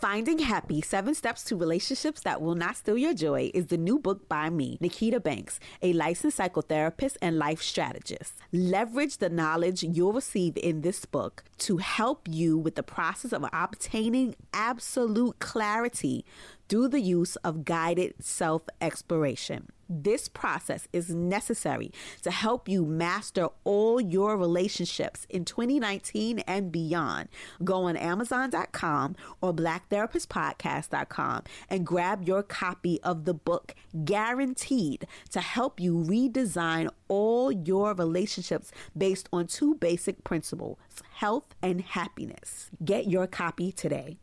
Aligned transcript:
Finding 0.00 0.38
Happy 0.38 0.80
Seven 0.80 1.14
Steps 1.14 1.44
to 1.44 1.56
Relationships 1.56 2.22
That 2.22 2.40
Will 2.40 2.54
Not 2.54 2.78
Steal 2.78 2.96
Your 2.96 3.12
Joy 3.12 3.50
is 3.52 3.66
the 3.66 3.76
new 3.76 3.98
book 3.98 4.30
by 4.30 4.48
me, 4.48 4.78
Nikita 4.80 5.20
Banks, 5.20 5.60
a 5.82 5.92
licensed 5.92 6.38
psychotherapist 6.38 7.18
and 7.20 7.36
life 7.36 7.60
strategist. 7.60 8.32
Leverage 8.50 9.18
the 9.18 9.28
knowledge 9.28 9.82
you'll 9.82 10.14
receive 10.14 10.56
in 10.56 10.80
this 10.80 11.04
book 11.04 11.44
to 11.58 11.76
help 11.76 12.26
you 12.26 12.56
with 12.56 12.76
the 12.76 12.82
process 12.82 13.34
of 13.34 13.44
obtaining 13.52 14.36
absolute 14.54 15.38
clarity 15.38 16.24
through 16.70 16.88
the 16.88 17.00
use 17.00 17.34
of 17.36 17.64
guided 17.64 18.14
self 18.20 18.62
exploration. 18.80 19.66
This 19.92 20.28
process 20.28 20.86
is 20.92 21.12
necessary 21.12 21.92
to 22.22 22.30
help 22.30 22.68
you 22.68 22.86
master 22.86 23.48
all 23.64 24.00
your 24.00 24.36
relationships 24.36 25.26
in 25.28 25.44
2019 25.44 26.38
and 26.40 26.70
beyond. 26.70 27.28
Go 27.64 27.82
on 27.82 27.96
Amazon.com 27.96 29.16
or 29.42 29.52
BlackTherapistPodcast.com 29.52 31.42
and 31.68 31.84
grab 31.84 32.22
your 32.22 32.44
copy 32.44 33.02
of 33.02 33.24
the 33.24 33.34
book, 33.34 33.74
guaranteed 34.04 35.08
to 35.30 35.40
help 35.40 35.80
you 35.80 35.96
redesign 35.96 36.88
all 37.08 37.50
your 37.50 37.92
relationships 37.94 38.70
based 38.96 39.28
on 39.32 39.48
two 39.48 39.74
basic 39.74 40.22
principles 40.22 40.78
health 41.14 41.56
and 41.60 41.80
happiness. 41.80 42.70
Get 42.84 43.08
your 43.08 43.26
copy 43.26 43.72
today. 43.72 44.18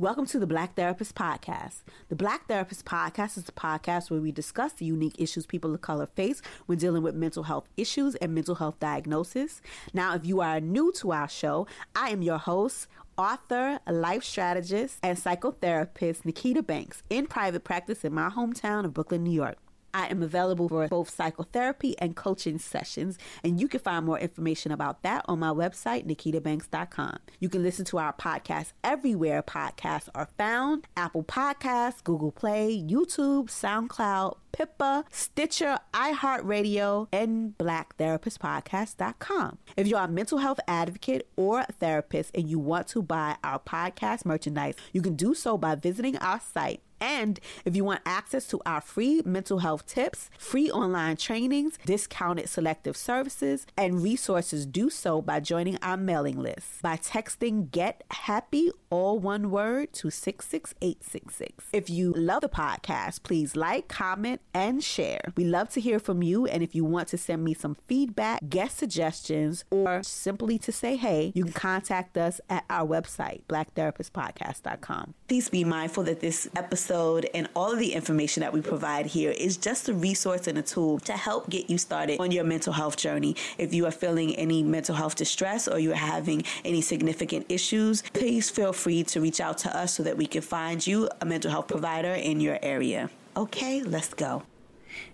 Welcome 0.00 0.24
to 0.28 0.38
the 0.38 0.46
Black 0.46 0.76
Therapist 0.76 1.14
Podcast. 1.14 1.82
The 2.08 2.16
Black 2.16 2.48
Therapist 2.48 2.86
Podcast 2.86 3.36
is 3.36 3.46
a 3.50 3.52
podcast 3.52 4.10
where 4.10 4.18
we 4.22 4.32
discuss 4.32 4.72
the 4.72 4.86
unique 4.86 5.16
issues 5.18 5.44
people 5.44 5.74
of 5.74 5.82
color 5.82 6.06
face 6.06 6.40
when 6.64 6.78
dealing 6.78 7.02
with 7.02 7.14
mental 7.14 7.42
health 7.42 7.68
issues 7.76 8.14
and 8.14 8.34
mental 8.34 8.54
health 8.54 8.80
diagnosis. 8.80 9.60
Now, 9.92 10.14
if 10.14 10.24
you 10.24 10.40
are 10.40 10.58
new 10.58 10.90
to 10.92 11.12
our 11.12 11.28
show, 11.28 11.66
I 11.94 12.08
am 12.08 12.22
your 12.22 12.38
host, 12.38 12.86
author, 13.18 13.78
life 13.86 14.24
strategist, 14.24 15.00
and 15.02 15.18
psychotherapist 15.18 16.24
Nikita 16.24 16.62
Banks 16.62 17.02
in 17.10 17.26
private 17.26 17.64
practice 17.64 18.02
in 18.02 18.14
my 18.14 18.30
hometown 18.30 18.86
of 18.86 18.94
Brooklyn, 18.94 19.22
New 19.22 19.30
York. 19.30 19.58
I 19.92 20.06
am 20.06 20.22
available 20.22 20.68
for 20.68 20.88
both 20.88 21.10
psychotherapy 21.10 21.96
and 21.98 22.16
coaching 22.16 22.58
sessions, 22.58 23.18
and 23.42 23.60
you 23.60 23.68
can 23.68 23.80
find 23.80 24.06
more 24.06 24.18
information 24.18 24.72
about 24.72 25.02
that 25.02 25.24
on 25.26 25.38
my 25.38 25.50
website, 25.50 26.06
nikitabanks.com. 26.06 27.18
You 27.38 27.48
can 27.48 27.62
listen 27.62 27.84
to 27.86 27.98
our 27.98 28.12
podcast 28.12 28.72
everywhere 28.84 29.42
podcasts 29.42 30.08
are 30.14 30.28
found 30.38 30.86
Apple 30.96 31.24
Podcasts, 31.24 32.02
Google 32.02 32.32
Play, 32.32 32.76
YouTube, 32.76 33.46
SoundCloud, 33.46 34.36
Pippa, 34.52 35.04
Stitcher, 35.10 35.78
iHeartRadio, 35.94 37.08
and 37.12 37.56
BlackTherapistPodcast.com. 37.58 39.58
If 39.76 39.86
you're 39.86 40.00
a 40.00 40.08
mental 40.08 40.38
health 40.38 40.60
advocate 40.66 41.28
or 41.36 41.64
therapist 41.78 42.30
and 42.34 42.48
you 42.48 42.58
want 42.58 42.88
to 42.88 43.02
buy 43.02 43.36
our 43.44 43.58
podcast 43.58 44.24
merchandise, 44.24 44.74
you 44.92 45.02
can 45.02 45.14
do 45.14 45.34
so 45.34 45.56
by 45.56 45.74
visiting 45.74 46.16
our 46.18 46.40
site 46.40 46.82
and 47.00 47.40
if 47.64 47.76
you 47.76 47.84
want 47.84 48.00
access 48.04 48.46
to 48.48 48.60
our 48.66 48.80
free 48.80 49.22
mental 49.24 49.58
health 49.60 49.86
tips, 49.86 50.30
free 50.38 50.70
online 50.70 51.16
trainings, 51.16 51.78
discounted 51.84 52.48
selective 52.48 52.96
services, 52.96 53.66
and 53.76 54.02
resources, 54.02 54.66
do 54.66 54.90
so 54.90 55.22
by 55.22 55.40
joining 55.40 55.76
our 55.82 55.96
mailing 55.96 56.38
list 56.38 56.82
by 56.82 56.96
texting 56.96 57.70
Get 57.70 58.02
Happy, 58.10 58.70
all 58.90 59.18
one 59.18 59.50
word, 59.50 59.92
to 59.94 60.10
66866. 60.10 61.66
If 61.72 61.90
you 61.90 62.12
love 62.12 62.42
the 62.42 62.48
podcast, 62.48 63.22
please 63.22 63.56
like, 63.56 63.88
comment, 63.88 64.40
and 64.54 64.82
share. 64.82 65.20
We 65.36 65.44
love 65.44 65.70
to 65.70 65.80
hear 65.80 65.98
from 65.98 66.22
you. 66.22 66.46
And 66.46 66.62
if 66.62 66.74
you 66.74 66.84
want 66.84 67.08
to 67.08 67.18
send 67.18 67.44
me 67.44 67.54
some 67.54 67.76
feedback, 67.86 68.40
guest 68.48 68.78
suggestions, 68.78 69.64
or 69.70 70.02
simply 70.02 70.58
to 70.58 70.72
say 70.72 70.96
hey, 70.96 71.32
you 71.34 71.44
can 71.44 71.52
contact 71.52 72.16
us 72.16 72.40
at 72.48 72.64
our 72.68 72.86
website, 72.86 73.42
blacktherapistpodcast.com. 73.48 75.14
Please 75.30 75.48
be 75.48 75.62
mindful 75.62 76.02
that 76.02 76.18
this 76.18 76.48
episode 76.56 77.30
and 77.34 77.48
all 77.54 77.70
of 77.70 77.78
the 77.78 77.92
information 77.92 78.40
that 78.40 78.52
we 78.52 78.60
provide 78.60 79.06
here 79.06 79.30
is 79.30 79.56
just 79.56 79.88
a 79.88 79.94
resource 79.94 80.48
and 80.48 80.58
a 80.58 80.62
tool 80.62 80.98
to 80.98 81.12
help 81.12 81.48
get 81.48 81.70
you 81.70 81.78
started 81.78 82.18
on 82.18 82.32
your 82.32 82.42
mental 82.42 82.72
health 82.72 82.96
journey. 82.96 83.36
If 83.56 83.72
you 83.72 83.86
are 83.86 83.92
feeling 83.92 84.34
any 84.34 84.64
mental 84.64 84.96
health 84.96 85.14
distress 85.14 85.68
or 85.68 85.78
you're 85.78 85.94
having 85.94 86.42
any 86.64 86.80
significant 86.80 87.46
issues, 87.48 88.02
please 88.12 88.50
feel 88.50 88.72
free 88.72 89.04
to 89.04 89.20
reach 89.20 89.40
out 89.40 89.58
to 89.58 89.76
us 89.76 89.94
so 89.94 90.02
that 90.02 90.16
we 90.16 90.26
can 90.26 90.42
find 90.42 90.84
you 90.84 91.08
a 91.20 91.24
mental 91.24 91.52
health 91.52 91.68
provider 91.68 92.12
in 92.12 92.40
your 92.40 92.58
area. 92.60 93.08
Okay, 93.36 93.84
let's 93.84 94.12
go. 94.12 94.42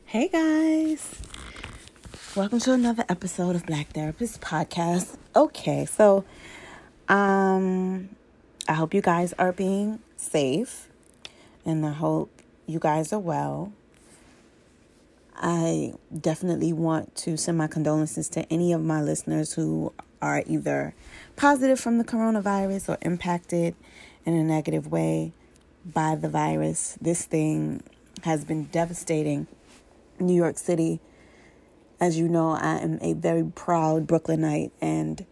Hey 0.07 0.29
guys. 0.29 1.15
Welcome 2.35 2.61
to 2.61 2.73
another 2.73 3.05
episode 3.11 3.55
of 3.55 3.67
Black 3.67 3.89
Therapist 3.89 4.41
Podcast. 4.41 5.19
Okay, 5.37 5.85
so 5.85 6.25
um 7.07 8.09
I 8.67 8.73
hope 8.73 8.95
you 8.95 9.03
guys 9.03 9.35
are 9.35 9.53
being 9.53 10.01
safe 10.17 10.89
and 11.65 11.85
I 11.85 11.93
hope 11.93 12.31
you 12.67 12.79
guys 12.79 13.13
are 13.13 13.19
well. 13.19 13.73
I 15.35 15.93
definitely 16.19 16.73
want 16.73 17.15
to 17.17 17.37
send 17.37 17.59
my 17.59 17.67
condolences 17.67 18.29
to 18.31 18.51
any 18.51 18.73
of 18.73 18.83
my 18.83 19.03
listeners 19.03 19.53
who 19.53 19.93
are 20.23 20.43
either 20.47 20.95
positive 21.35 21.79
from 21.79 21.99
the 21.99 22.05
coronavirus 22.05 22.89
or 22.89 22.99
impacted 23.03 23.75
in 24.25 24.35
a 24.35 24.43
negative 24.43 24.91
way 24.91 25.33
by 25.85 26.15
the 26.15 26.29
virus. 26.29 26.97
This 27.01 27.25
thing 27.25 27.83
has 28.23 28.45
been 28.45 28.65
devastating. 28.65 29.47
New 30.19 30.35
York 30.35 30.57
City, 30.57 31.01
as 32.01 32.19
you 32.19 32.29
know, 32.29 32.53
I 32.53 32.79
am 32.79 32.99
a 33.03 33.13
very 33.13 33.45
proud 33.45 34.07
Brooklynite, 34.07 34.73
and 34.81 35.27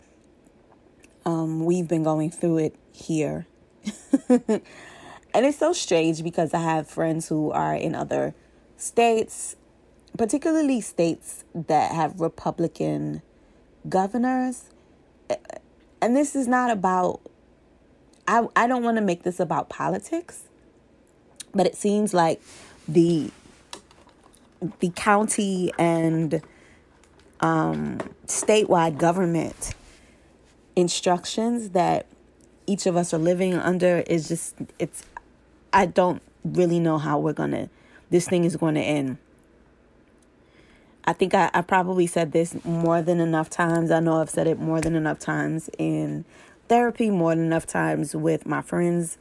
um, 1.25 1.65
we've 1.65 1.89
been 1.89 2.03
going 2.03 2.31
through 2.31 2.59
it 2.59 2.77
here. 2.93 3.47
And 5.35 5.45
it's 5.45 5.59
so 5.59 5.73
strange 5.73 6.23
because 6.23 6.55
I 6.55 6.61
have 6.61 6.89
friends 6.89 7.29
who 7.29 7.51
are 7.51 7.75
in 7.75 7.97
other 7.97 8.35
states, 8.77 9.57
particularly 10.17 10.81
states 10.81 11.45
that 11.53 11.91
have 11.91 12.21
Republican 12.21 13.21
governors. 13.89 14.67
And 16.01 16.17
this 16.17 16.37
is 16.37 16.47
not 16.47 16.71
about, 16.71 17.21
I, 18.29 18.47
I 18.55 18.69
don't 18.69 18.85
want 18.85 18.97
to 18.99 19.03
make 19.03 19.25
this 19.25 19.41
about 19.41 19.69
politics, 19.69 20.45
but 21.53 21.67
it 21.67 21.75
seems 21.75 22.15
like 22.15 22.41
the 22.87 23.31
the 24.81 24.89
county 24.91 25.71
and 25.79 26.41
um, 27.41 27.99
statewide 28.27 28.97
government 28.97 29.75
instructions 30.75 31.71
that 31.71 32.07
each 32.67 32.87
of 32.87 32.97
us 32.97 33.13
are 33.15 33.19
living 33.19 33.55
under 33.55 33.99
is 34.07 34.29
just 34.29 34.55
it's 34.79 35.05
I 35.73 35.87
don't 35.87 36.23
really 36.45 36.79
know 36.79 36.99
how 36.99 37.19
we're 37.19 37.33
to, 37.33 37.69
this 38.11 38.29
thing 38.29 38.45
is 38.45 38.57
to 38.57 38.81
end. 38.81 39.19
I 41.07 41.13
think 41.13 41.35
I, 41.35 41.51
I 41.53 41.61
probably 41.63 42.07
said 42.07 42.33
this 42.33 42.57
more 42.65 43.03
than 43.03 43.21
enough 43.21 43.51
times. 43.51 43.91
I 43.91 44.01
know 44.01 44.21
I've 44.21 44.31
said 44.31 44.47
it 44.47 44.59
more 44.59 44.81
than 44.81 44.95
enough 44.95 45.19
times 45.19 45.69
in 45.79 46.25
therapy, 46.69 47.11
more 47.11 47.35
than 47.35 47.45
enough 47.45 47.67
times 47.67 48.15
with 48.15 48.47
my 48.47 48.63
friends, 48.63 49.19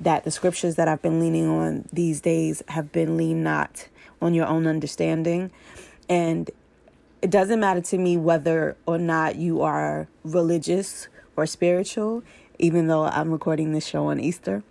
that 0.00 0.24
the 0.24 0.30
scriptures 0.30 0.76
that 0.76 0.88
I've 0.88 1.02
been 1.02 1.20
leaning 1.20 1.46
on 1.46 1.88
these 1.92 2.20
days 2.20 2.62
have 2.68 2.90
been 2.90 3.16
lean 3.18 3.42
not 3.42 3.88
on 4.22 4.32
your 4.32 4.46
own 4.46 4.66
understanding. 4.66 5.50
And 6.08 6.50
it 7.20 7.30
doesn't 7.30 7.60
matter 7.60 7.82
to 7.82 7.98
me 7.98 8.16
whether 8.16 8.76
or 8.86 8.96
not 8.96 9.36
you 9.36 9.60
are 9.60 10.08
religious 10.24 11.08
or 11.36 11.44
spiritual, 11.44 12.22
even 12.60 12.86
though 12.86 13.04
I'm 13.04 13.30
recording 13.30 13.72
this 13.72 13.86
show 13.86 14.06
on 14.06 14.20
Easter 14.20 14.62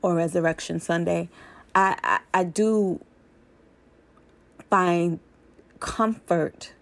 or 0.00 0.14
Resurrection 0.14 0.80
Sunday, 0.80 1.28
I, 1.74 1.96
I, 2.02 2.40
I 2.40 2.44
do 2.44 3.00
find 4.70 5.20
comfort 5.80 6.72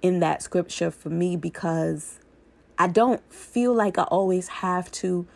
in 0.00 0.20
that 0.20 0.42
scripture 0.42 0.90
for 0.90 1.10
me 1.10 1.36
because 1.36 2.20
I 2.78 2.86
don't 2.86 3.20
feel 3.32 3.74
like 3.74 3.98
I 3.98 4.04
always 4.04 4.48
have 4.48 4.90
to 4.92 5.26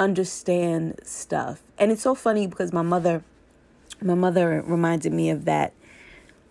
understand 0.00 1.00
stuff. 1.04 1.62
And 1.78 1.92
it's 1.92 2.02
so 2.02 2.14
funny 2.14 2.46
because 2.46 2.72
my 2.72 2.82
mother 2.82 3.22
my 4.02 4.14
mother 4.14 4.62
reminded 4.66 5.12
me 5.12 5.30
of 5.30 5.46
that 5.46 5.72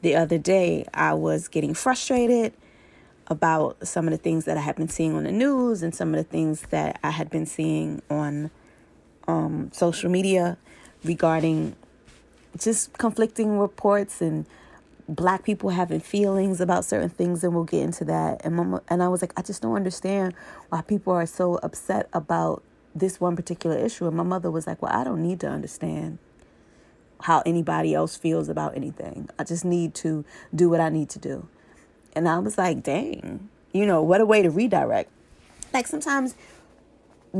the 0.01 0.15
other 0.15 0.37
day. 0.37 0.85
I 0.93 1.13
was 1.13 1.47
getting 1.47 1.73
frustrated 1.73 2.53
about 3.27 3.87
some 3.87 4.05
of 4.07 4.11
the 4.11 4.17
things 4.17 4.45
that 4.45 4.57
I 4.57 4.61
had 4.61 4.75
been 4.75 4.87
seeing 4.87 5.15
on 5.15 5.23
the 5.23 5.31
news 5.31 5.81
and 5.81 5.93
some 5.95 6.13
of 6.13 6.17
the 6.17 6.23
things 6.23 6.61
that 6.69 6.99
I 7.03 7.11
had 7.11 7.29
been 7.29 7.45
seeing 7.45 8.01
on 8.09 8.51
um, 9.27 9.71
social 9.73 10.09
media 10.09 10.57
regarding 11.03 11.75
just 12.57 12.93
conflicting 12.97 13.59
reports 13.59 14.21
and 14.21 14.45
black 15.07 15.43
people 15.43 15.69
having 15.69 15.99
feelings 15.99 16.61
about 16.61 16.85
certain 16.85 17.09
things 17.09 17.43
and 17.43 17.53
we'll 17.53 17.63
get 17.63 17.81
into 17.81 18.05
that. 18.05 18.41
And 18.43 18.55
mama, 18.55 18.81
and 18.87 19.01
I 19.03 19.07
was 19.07 19.21
like 19.21 19.33
I 19.37 19.41
just 19.41 19.61
don't 19.61 19.75
understand 19.75 20.33
why 20.69 20.81
people 20.81 21.13
are 21.13 21.25
so 21.25 21.55
upset 21.55 22.07
about 22.13 22.63
this 22.93 23.19
one 23.19 23.35
particular 23.35 23.77
issue. 23.77 24.07
And 24.07 24.15
my 24.15 24.23
mother 24.23 24.49
was 24.51 24.67
like 24.67 24.81
well 24.81 24.93
I 24.93 25.03
don't 25.03 25.21
need 25.21 25.39
to 25.41 25.47
understand 25.47 26.19
how 27.21 27.41
anybody 27.45 27.93
else 27.93 28.15
feels 28.15 28.49
about 28.49 28.75
anything. 28.75 29.29
I 29.39 29.43
just 29.43 29.65
need 29.65 29.95
to 29.95 30.25
do 30.53 30.69
what 30.69 30.79
I 30.79 30.89
need 30.89 31.09
to 31.11 31.19
do 31.19 31.47
and 32.15 32.27
I 32.27 32.39
was 32.39 32.57
like 32.57 32.83
dang 32.83 33.49
you 33.73 33.85
know 33.85 34.01
what 34.01 34.21
a 34.21 34.25
way 34.25 34.41
to 34.41 34.49
redirect 34.49 35.11
like 35.73 35.87
sometimes 35.87 36.35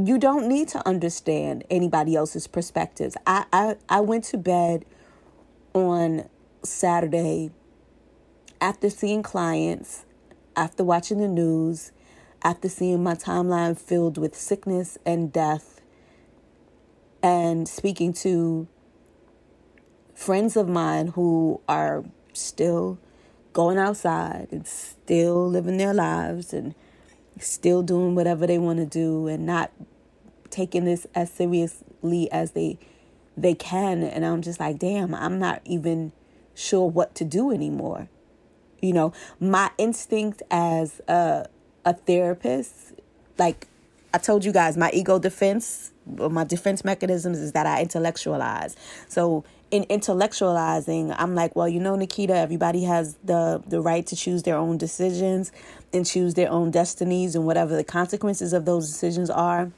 you 0.04 0.18
don't 0.18 0.48
need 0.48 0.68
to 0.69 0.86
understand 0.86 1.63
anybody 1.69 2.16
else's 2.16 2.48
perspectives. 2.48 3.16
I, 3.25 3.45
I, 3.54 3.75
I 3.88 4.01
went 4.01 4.25
to 4.25 4.38
bed 4.38 4.83
on 5.74 6.27
Saturday 6.63 7.51
after 8.60 8.89
seeing 8.89 9.24
clients, 9.24 10.06
after 10.56 10.83
watching 10.83 11.19
the 11.19 11.28
news, 11.28 11.92
after 12.44 12.68
seeing 12.68 13.04
my 13.04 13.16
timeline 13.16 13.80
filled 13.80 14.18
with 14.18 14.36
sickness 14.36 14.98
and 15.06 15.31
death, 15.31 15.81
and 17.24 17.68
speaking 17.68 18.12
to 18.13 18.68
friends 20.13 20.57
of 20.57 20.68
mine 20.68 21.07
who 21.07 21.62
are 21.68 22.04
still 22.33 23.00
going 23.56 23.78
outside 23.78 24.50
and 24.52 24.68
still 24.68 25.50
living 25.50 25.78
their 25.78 25.94
lives 25.94 26.54
and 26.54 26.75
still 27.40 27.81
doing 27.81 28.13
whatever 28.13 28.46
they 28.46 28.57
want 28.57 28.78
to 28.80 28.86
do 28.86 29.28
and 29.28 29.46
not 29.46 29.72
taking 30.50 30.84
this 30.84 31.07
as 31.16 31.31
seriously 31.31 32.30
as 32.31 32.52
they 32.52 32.78
they 33.38 33.54
can. 33.54 34.04
And 34.04 34.25
I'm 34.25 34.42
just 34.42 34.60
like 34.60 34.78
damn 34.78 35.16
I'm 35.16 35.40
not 35.40 35.62
even 35.63 36.12
sure 36.54 36.90
what 36.90 37.16
to 37.16 37.24
do 37.24 37.50
anymore. 37.50 38.10
You 38.81 38.92
know 38.92 39.13
my 39.40 39.72
instinct 39.78 40.44
as 40.52 41.00
a 41.07 41.48
a 41.86 41.94
therapist 41.94 42.94
like 43.40 43.68
I 44.13 44.18
told 44.18 44.44
you 44.44 44.52
guys 44.52 44.75
my 44.75 44.92
ego 44.92 45.18
defense 45.18 45.92
my 46.06 46.44
defense 46.44 46.84
mechanisms 46.84 47.40
is 47.40 47.54
that 47.54 47.66
I 47.66 47.81
intellectualize. 47.81 48.75
So 49.07 49.46
in 49.72 49.84
intellectualizing, 49.86 51.16
I'm 51.18 51.36
like, 51.36 51.56
well, 51.56 51.68
you 51.68 51.80
know, 51.80 51.96
Nikita, 51.96 52.36
everybody 52.36 52.84
has 52.84 53.18
the 53.24 53.62
the 53.68 53.82
right 53.82 54.06
to 54.08 54.16
choose 54.16 54.44
their 54.44 54.58
own 54.58 54.78
decisions 54.78 55.52
and 55.92 56.06
choose 56.06 56.36
their 56.36 56.50
own 56.50 56.72
destinies 56.72 57.36
and 57.36 57.46
whatever 57.46 57.76
the 57.76 57.84
consequences 57.84 58.54
of 58.54 58.66
those 58.66 58.88
decisions 58.88 59.30
are 59.30 59.72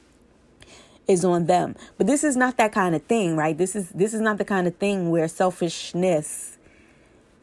is 1.06 1.24
on 1.24 1.46
them. 1.46 1.74
But 1.96 2.06
this 2.06 2.22
is 2.22 2.36
not 2.36 2.58
that 2.58 2.72
kind 2.72 2.94
of 2.94 3.02
thing, 3.04 3.36
right? 3.36 3.56
This 3.56 3.74
is 3.74 3.88
this 3.90 4.12
is 4.12 4.20
not 4.20 4.38
the 4.38 4.44
kind 4.44 4.66
of 4.66 4.76
thing 4.76 5.10
where 5.10 5.26
selfishness 5.26 6.58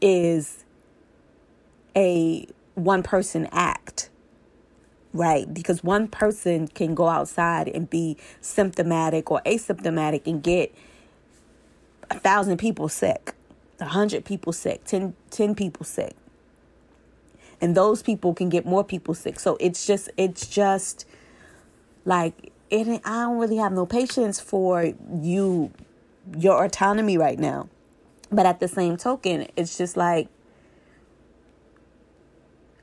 is 0.00 0.64
a 1.96 2.46
one 2.74 3.02
person 3.02 3.48
act. 3.50 4.10
Right? 5.12 5.52
Because 5.52 5.82
one 5.82 6.08
person 6.08 6.68
can 6.68 6.94
go 6.94 7.08
outside 7.08 7.68
and 7.68 7.88
be 7.88 8.18
symptomatic 8.42 9.30
or 9.30 9.40
asymptomatic 9.46 10.26
and 10.26 10.42
get 10.42 10.74
a 12.10 12.18
thousand 12.18 12.58
people 12.58 12.88
sick, 12.88 13.34
a 13.80 13.86
hundred 13.86 14.24
people 14.24 14.52
sick, 14.52 14.84
10, 14.84 15.14
10 15.30 15.54
people 15.54 15.84
sick. 15.84 16.14
And 17.60 17.74
those 17.74 18.02
people 18.02 18.34
can 18.34 18.48
get 18.48 18.66
more 18.66 18.84
people 18.84 19.14
sick. 19.14 19.40
So 19.40 19.56
it's 19.60 19.86
just, 19.86 20.10
it's 20.16 20.46
just 20.46 21.06
like, 22.04 22.52
it, 22.70 22.86
I 23.04 23.22
don't 23.22 23.38
really 23.38 23.56
have 23.56 23.72
no 23.72 23.86
patience 23.86 24.40
for 24.40 24.92
you, 25.22 25.72
your 26.36 26.64
autonomy 26.64 27.16
right 27.16 27.38
now. 27.38 27.68
But 28.30 28.44
at 28.44 28.60
the 28.60 28.68
same 28.68 28.96
token, 28.96 29.46
it's 29.56 29.78
just 29.78 29.96
like, 29.96 30.28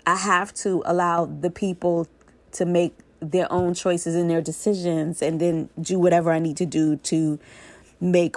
I 0.05 0.15
have 0.15 0.53
to 0.55 0.83
allow 0.85 1.25
the 1.25 1.49
people 1.49 2.07
to 2.53 2.65
make 2.65 2.93
their 3.19 3.51
own 3.51 3.73
choices 3.73 4.15
and 4.15 4.29
their 4.29 4.41
decisions 4.41 5.21
and 5.21 5.39
then 5.39 5.69
do 5.79 5.97
whatever 5.97 6.31
I 6.31 6.39
need 6.39 6.57
to 6.57 6.65
do 6.65 6.97
to 6.97 7.39
make 8.01 8.35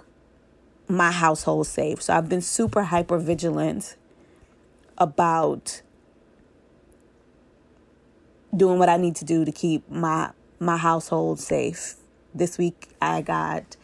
my 0.89 1.11
household 1.11 1.67
safe. 1.67 2.03
So 2.03 2.15
I've 2.15 2.29
been 2.29 2.41
super 2.41 2.85
hyper 2.85 3.19
vigilant 3.19 3.97
about 4.99 5.83
doing 8.57 8.79
what 8.79 8.89
I 8.89 8.97
need 8.97 9.17
to 9.17 9.25
do 9.25 9.45
to 9.45 9.53
keep 9.53 9.89
my 9.91 10.31
my 10.59 10.77
household 10.77 11.41
safe. 11.41 11.97
This 12.35 12.59
week 12.59 12.89
I 13.01 13.23
got 13.23 13.77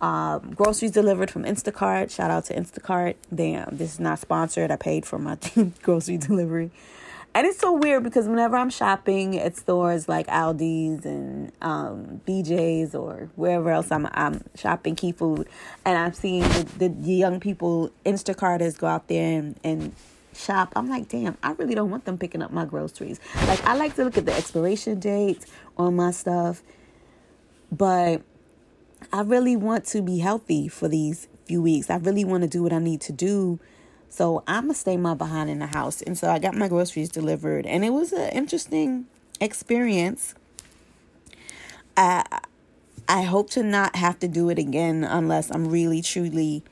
um, 0.00 0.52
groceries 0.54 0.92
delivered 0.92 1.30
from 1.30 1.44
Instacart. 1.44 2.10
Shout 2.10 2.30
out 2.30 2.44
to 2.46 2.54
Instacart. 2.54 3.16
Damn, 3.34 3.76
this 3.76 3.94
is 3.94 4.00
not 4.00 4.18
sponsored. 4.18 4.70
I 4.70 4.76
paid 4.76 5.06
for 5.06 5.18
my 5.18 5.38
grocery 5.82 6.18
delivery. 6.18 6.70
And 7.36 7.46
it's 7.46 7.58
so 7.58 7.74
weird 7.74 8.02
because 8.02 8.26
whenever 8.26 8.56
I'm 8.56 8.70
shopping 8.70 9.38
at 9.38 9.58
stores 9.58 10.08
like 10.08 10.26
Aldi's 10.28 11.04
and 11.04 11.52
um, 11.60 12.22
BJ's 12.26 12.94
or 12.94 13.28
wherever 13.36 13.68
else 13.68 13.92
I'm, 13.92 14.08
I'm 14.12 14.42
shopping 14.54 14.96
key 14.96 15.12
food, 15.12 15.46
and 15.84 15.98
I'm 15.98 16.14
seeing 16.14 16.44
the, 16.78 16.88
the 16.88 17.12
young 17.12 17.38
people 17.38 17.90
Instacarters 18.06 18.78
go 18.78 18.86
out 18.86 19.08
there 19.08 19.38
and, 19.38 19.60
and 19.62 19.94
shop, 20.34 20.72
I'm 20.76 20.88
like, 20.88 21.10
damn, 21.10 21.36
I 21.42 21.52
really 21.52 21.74
don't 21.74 21.90
want 21.90 22.06
them 22.06 22.16
picking 22.16 22.40
up 22.40 22.52
my 22.52 22.64
groceries. 22.64 23.20
Like, 23.46 23.62
I 23.66 23.74
like 23.74 23.96
to 23.96 24.04
look 24.04 24.16
at 24.16 24.24
the 24.24 24.32
expiration 24.32 24.98
dates 24.98 25.44
on 25.76 25.94
my 25.94 26.12
stuff, 26.12 26.62
but 27.70 28.22
I 29.12 29.20
really 29.20 29.56
want 29.56 29.84
to 29.88 30.00
be 30.00 30.20
healthy 30.20 30.68
for 30.68 30.88
these 30.88 31.28
few 31.44 31.60
weeks. 31.60 31.90
I 31.90 31.96
really 31.96 32.24
want 32.24 32.44
to 32.44 32.48
do 32.48 32.62
what 32.62 32.72
I 32.72 32.78
need 32.78 33.02
to 33.02 33.12
do 33.12 33.60
so 34.08 34.42
I'm 34.46 34.64
gonna 34.64 34.74
stay 34.74 34.96
my 34.96 35.14
behind 35.14 35.50
in 35.50 35.58
the 35.58 35.66
house. 35.66 36.02
And 36.02 36.16
so 36.16 36.30
I 36.30 36.38
got 36.38 36.54
my 36.54 36.68
groceries 36.68 37.08
delivered, 37.08 37.66
and 37.66 37.84
it 37.84 37.90
was 37.90 38.12
an 38.12 38.30
interesting 38.30 39.06
experience. 39.40 40.34
I 41.96 42.24
I 43.08 43.22
hope 43.22 43.50
to 43.50 43.62
not 43.62 43.96
have 43.96 44.18
to 44.20 44.28
do 44.28 44.48
it 44.48 44.58
again 44.58 45.04
unless 45.04 45.50
I'm 45.50 45.68
really 45.68 46.02
truly 46.02 46.62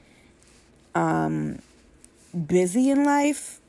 um 0.94 1.58
busy 2.46 2.90
in 2.90 3.04
life. 3.04 3.60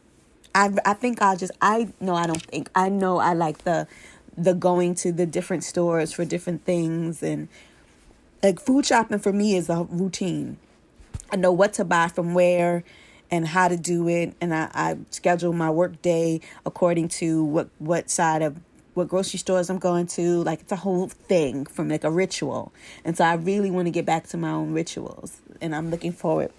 I 0.53 0.71
I 0.85 0.93
think 0.93 1.21
I'll 1.21 1.37
just 1.37 1.51
I 1.61 1.89
no 1.99 2.15
I 2.15 2.27
don't 2.27 2.41
think 2.41 2.69
I 2.75 2.89
know 2.89 3.17
I 3.17 3.33
like 3.33 3.59
the 3.59 3.87
the 4.37 4.53
going 4.53 4.95
to 4.95 5.11
the 5.11 5.25
different 5.25 5.63
stores 5.63 6.11
for 6.11 6.25
different 6.25 6.65
things 6.65 7.23
and 7.23 7.47
like 8.43 8.59
food 8.59 8.85
shopping 8.85 9.19
for 9.19 9.33
me 9.33 9.55
is 9.55 9.69
a 9.69 9.87
routine. 9.89 10.57
I 11.31 11.35
know 11.37 11.51
what 11.51 11.73
to 11.73 11.85
buy 11.85 12.07
from 12.09 12.33
where 12.33 12.83
and 13.31 13.47
how 13.47 13.67
to 13.67 13.77
do 13.77 14.07
it. 14.07 14.35
And 14.41 14.53
I, 14.53 14.69
I 14.73 14.97
schedule 15.09 15.53
my 15.53 15.69
work 15.69 16.01
day 16.01 16.41
according 16.65 17.09
to 17.09 17.43
what, 17.43 17.69
what 17.79 18.09
side 18.09 18.41
of 18.41 18.59
what 18.95 19.07
grocery 19.07 19.37
stores 19.39 19.69
I'm 19.69 19.77
going 19.77 20.07
to. 20.07 20.43
Like 20.43 20.61
it's 20.61 20.71
a 20.71 20.77
whole 20.77 21.07
thing 21.07 21.65
from 21.65 21.89
like 21.89 22.03
a 22.03 22.11
ritual. 22.11 22.73
And 23.03 23.15
so 23.15 23.23
I 23.23 23.33
really 23.35 23.69
want 23.69 23.87
to 23.87 23.91
get 23.91 24.05
back 24.05 24.27
to 24.27 24.37
my 24.37 24.51
own 24.51 24.73
rituals. 24.73 25.41
And 25.61 25.75
I'm 25.75 25.91
looking 25.91 26.11
forward 26.11 26.51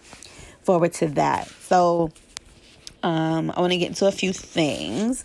forward 0.62 0.92
to 0.94 1.08
that. 1.08 1.48
So 1.48 2.12
um 3.02 3.52
I 3.56 3.60
want 3.60 3.72
to 3.72 3.78
get 3.78 3.88
into 3.88 4.06
a 4.06 4.12
few 4.12 4.32
things. 4.32 5.24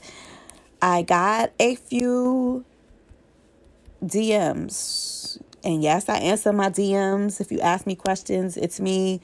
I 0.81 1.03
got 1.03 1.51
a 1.59 1.75
few 1.75 2.65
DMs. 4.03 5.41
And 5.63 5.83
yes, 5.83 6.09
I 6.09 6.17
answer 6.17 6.51
my 6.53 6.69
DMs. 6.69 7.39
If 7.39 7.51
you 7.51 7.59
ask 7.59 7.85
me 7.85 7.95
questions, 7.95 8.57
it's 8.57 8.79
me. 8.79 9.21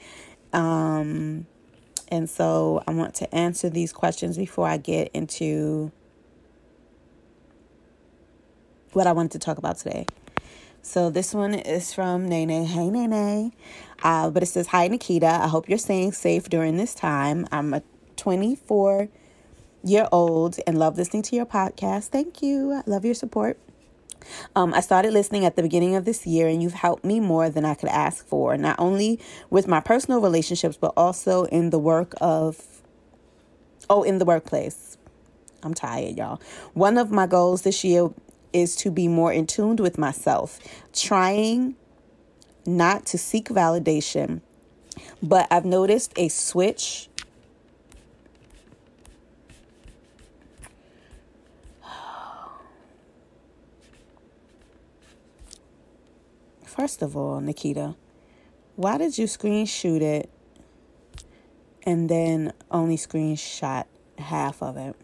Um 0.52 1.46
and 2.10 2.28
so 2.28 2.82
I 2.86 2.92
want 2.92 3.14
to 3.16 3.34
answer 3.34 3.70
these 3.70 3.92
questions 3.92 4.36
before 4.36 4.66
I 4.66 4.76
get 4.76 5.10
into 5.14 5.92
what 8.92 9.06
I 9.06 9.12
wanted 9.12 9.32
to 9.32 9.38
talk 9.38 9.58
about 9.58 9.78
today. 9.78 10.06
So 10.82 11.10
this 11.10 11.34
one 11.34 11.54
is 11.54 11.92
from 11.92 12.28
Nene. 12.28 12.64
Hey, 12.64 12.88
Nene. 12.88 13.52
Uh, 14.02 14.30
but 14.30 14.42
it 14.42 14.46
says, 14.46 14.68
Hi, 14.68 14.88
Nikita. 14.88 15.26
I 15.26 15.48
hope 15.48 15.68
you're 15.68 15.78
staying 15.78 16.12
safe 16.12 16.48
during 16.48 16.76
this 16.76 16.94
time. 16.94 17.46
I'm 17.52 17.74
a 17.74 17.82
24 18.16 19.08
year 19.84 20.08
old 20.10 20.56
and 20.66 20.78
love 20.78 20.96
listening 20.96 21.22
to 21.24 21.36
your 21.36 21.46
podcast. 21.46 22.06
Thank 22.06 22.42
you. 22.42 22.72
I 22.72 22.82
love 22.86 23.04
your 23.04 23.14
support. 23.14 23.58
Um, 24.54 24.74
I 24.74 24.80
started 24.80 25.12
listening 25.12 25.44
at 25.44 25.56
the 25.56 25.62
beginning 25.62 25.94
of 25.94 26.04
this 26.04 26.26
year, 26.26 26.48
and 26.48 26.62
you've 26.62 26.74
helped 26.74 27.04
me 27.04 27.20
more 27.20 27.50
than 27.50 27.64
I 27.64 27.74
could 27.74 27.88
ask 27.88 28.26
for, 28.26 28.56
not 28.56 28.76
only 28.78 29.20
with 29.50 29.66
my 29.66 29.80
personal 29.80 30.20
relationships, 30.20 30.76
but 30.76 30.92
also 30.96 31.44
in 31.44 31.70
the 31.70 31.78
work 31.78 32.14
of, 32.20 32.82
oh, 33.88 34.02
in 34.02 34.18
the 34.18 34.24
workplace. 34.24 34.96
I'm 35.62 35.74
tired, 35.74 36.16
y'all. 36.16 36.40
One 36.74 36.98
of 36.98 37.10
my 37.10 37.26
goals 37.26 37.62
this 37.62 37.82
year 37.84 38.10
is 38.52 38.76
to 38.76 38.90
be 38.90 39.08
more 39.08 39.32
in 39.32 39.46
tune 39.46 39.76
with 39.76 39.98
myself, 39.98 40.58
trying 40.92 41.74
not 42.66 43.06
to 43.06 43.18
seek 43.18 43.48
validation. 43.48 44.40
But 45.22 45.46
I've 45.50 45.64
noticed 45.64 46.12
a 46.16 46.28
switch 46.28 47.08
First 56.68 57.00
of 57.00 57.16
all, 57.16 57.40
Nikita, 57.40 57.96
why 58.76 58.98
did 58.98 59.16
you 59.16 59.24
screenshot 59.24 60.02
it 60.02 60.30
and 61.82 62.10
then 62.10 62.52
only 62.70 62.96
screenshot 62.96 63.86
half 64.18 64.62
of 64.62 64.76
it? 64.76 64.94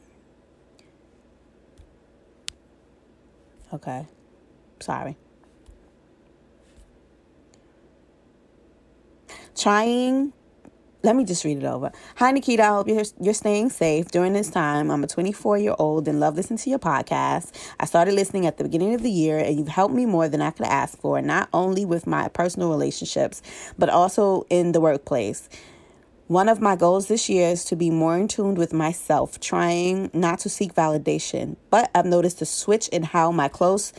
Okay. 3.72 4.06
Sorry. 4.78 5.16
Trying 9.56 10.34
let 11.04 11.14
me 11.14 11.24
just 11.24 11.44
read 11.44 11.58
it 11.58 11.64
over. 11.64 11.92
Hi, 12.16 12.30
Nikita. 12.30 12.62
I 12.62 12.68
hope 12.68 12.88
you're, 12.88 13.04
you're 13.20 13.34
staying 13.34 13.68
safe 13.68 14.10
during 14.10 14.32
this 14.32 14.48
time. 14.48 14.90
I'm 14.90 15.04
a 15.04 15.06
24 15.06 15.58
year 15.58 15.74
old 15.78 16.08
and 16.08 16.18
love 16.18 16.34
listening 16.34 16.58
to 16.60 16.70
your 16.70 16.78
podcast. 16.78 17.52
I 17.78 17.84
started 17.84 18.14
listening 18.14 18.46
at 18.46 18.56
the 18.56 18.64
beginning 18.64 18.94
of 18.94 19.02
the 19.02 19.10
year, 19.10 19.38
and 19.38 19.54
you've 19.58 19.68
helped 19.68 19.94
me 19.94 20.06
more 20.06 20.30
than 20.30 20.40
I 20.40 20.50
could 20.50 20.64
ask 20.66 20.98
for, 20.98 21.20
not 21.20 21.50
only 21.52 21.84
with 21.84 22.06
my 22.06 22.28
personal 22.28 22.70
relationships, 22.70 23.42
but 23.78 23.90
also 23.90 24.46
in 24.48 24.72
the 24.72 24.80
workplace. 24.80 25.50
One 26.26 26.48
of 26.48 26.62
my 26.62 26.74
goals 26.74 27.08
this 27.08 27.28
year 27.28 27.50
is 27.50 27.66
to 27.66 27.76
be 27.76 27.90
more 27.90 28.16
in 28.16 28.26
tune 28.26 28.54
with 28.54 28.72
myself, 28.72 29.38
trying 29.38 30.10
not 30.14 30.38
to 30.40 30.48
seek 30.48 30.74
validation. 30.74 31.56
But 31.68 31.90
I've 31.94 32.06
noticed 32.06 32.40
a 32.40 32.46
switch 32.46 32.88
in 32.88 33.02
how 33.02 33.30
my 33.30 33.48
close 33.48 33.92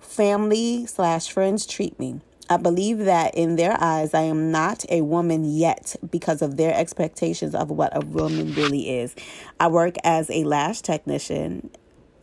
family 0.00 0.84
slash 0.86 1.30
friends 1.30 1.64
treat 1.64 1.96
me. 2.00 2.22
I 2.50 2.56
believe 2.56 2.98
that 2.98 3.36
in 3.36 3.54
their 3.54 3.76
eyes, 3.80 4.12
I 4.12 4.22
am 4.22 4.50
not 4.50 4.84
a 4.90 5.02
woman 5.02 5.44
yet 5.44 5.94
because 6.10 6.42
of 6.42 6.56
their 6.56 6.74
expectations 6.74 7.54
of 7.54 7.70
what 7.70 7.96
a 7.96 8.04
woman 8.04 8.52
really 8.54 8.90
is. 8.98 9.14
I 9.60 9.68
work 9.68 9.94
as 10.02 10.28
a 10.30 10.42
lash 10.42 10.80
technician 10.80 11.70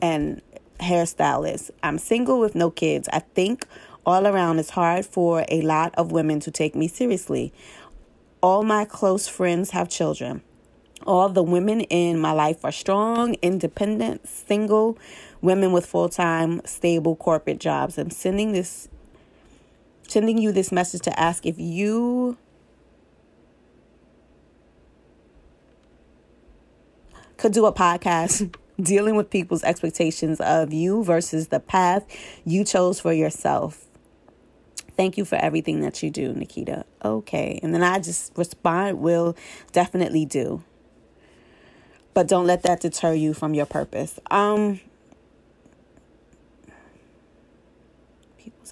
and 0.01 0.41
hairstylist. 0.81 1.71
I'm 1.81 1.97
single 1.97 2.41
with 2.41 2.55
no 2.55 2.69
kids. 2.69 3.07
I 3.13 3.19
think 3.19 3.65
all 4.05 4.27
around 4.27 4.59
it's 4.59 4.71
hard 4.71 5.05
for 5.05 5.45
a 5.47 5.61
lot 5.61 5.95
of 5.95 6.11
women 6.11 6.41
to 6.41 6.51
take 6.51 6.75
me 6.75 6.89
seriously. 6.89 7.53
All 8.41 8.63
my 8.63 8.83
close 8.83 9.29
friends 9.29 9.69
have 9.71 9.87
children. 9.87 10.41
All 11.05 11.29
the 11.29 11.41
women 11.43 11.81
in 11.81 12.19
my 12.19 12.33
life 12.33 12.65
are 12.65 12.71
strong, 12.73 13.35
independent, 13.35 14.27
single 14.27 14.99
women 15.41 15.71
with 15.71 15.85
full 15.85 16.09
time, 16.09 16.59
stable 16.65 17.15
corporate 17.15 17.61
jobs. 17.61 17.97
I'm 17.97 18.09
sending 18.09 18.51
this 18.51 18.89
sending 20.07 20.37
you 20.37 20.51
this 20.51 20.71
message 20.71 21.01
to 21.01 21.19
ask 21.19 21.45
if 21.45 21.59
you 21.59 22.37
could 27.37 27.51
do 27.51 27.65
a 27.65 27.73
podcast 27.73 28.53
dealing 28.81 29.15
with 29.15 29.29
people's 29.29 29.63
expectations 29.63 30.39
of 30.39 30.73
you 30.73 31.03
versus 31.03 31.47
the 31.47 31.59
path 31.59 32.05
you 32.45 32.63
chose 32.63 32.99
for 32.99 33.13
yourself. 33.13 33.85
Thank 34.95 35.17
you 35.17 35.25
for 35.25 35.35
everything 35.35 35.81
that 35.81 36.01
you 36.01 36.09
do, 36.09 36.33
Nikita. 36.33 36.83
Okay. 37.05 37.59
And 37.61 37.71
then 37.73 37.83
I 37.83 37.99
just 37.99 38.35
respond, 38.35 38.99
will 38.99 39.35
definitely 39.71 40.25
do. 40.25 40.63
But 42.15 42.27
don't 42.27 42.47
let 42.47 42.63
that 42.63 42.79
deter 42.81 43.13
you 43.13 43.35
from 43.35 43.53
your 43.53 43.67
purpose. 43.67 44.19
Um 44.31 44.79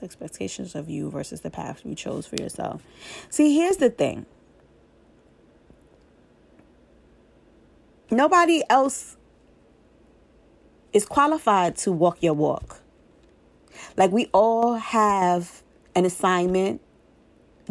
expectations 0.03 0.75
of 0.75 0.89
you 0.89 1.09
versus 1.09 1.41
the 1.41 1.49
path 1.49 1.81
you 1.85 1.95
chose 1.95 2.25
for 2.25 2.35
yourself. 2.35 2.81
See, 3.29 3.55
here's 3.55 3.77
the 3.77 3.89
thing 3.89 4.25
nobody 8.11 8.63
else 8.69 9.17
is 10.93 11.05
qualified 11.05 11.75
to 11.75 11.91
walk 11.91 12.23
your 12.23 12.33
walk. 12.33 12.81
Like, 13.97 14.11
we 14.11 14.29
all 14.33 14.75
have 14.75 15.61
an 15.95 16.05
assignment 16.05 16.81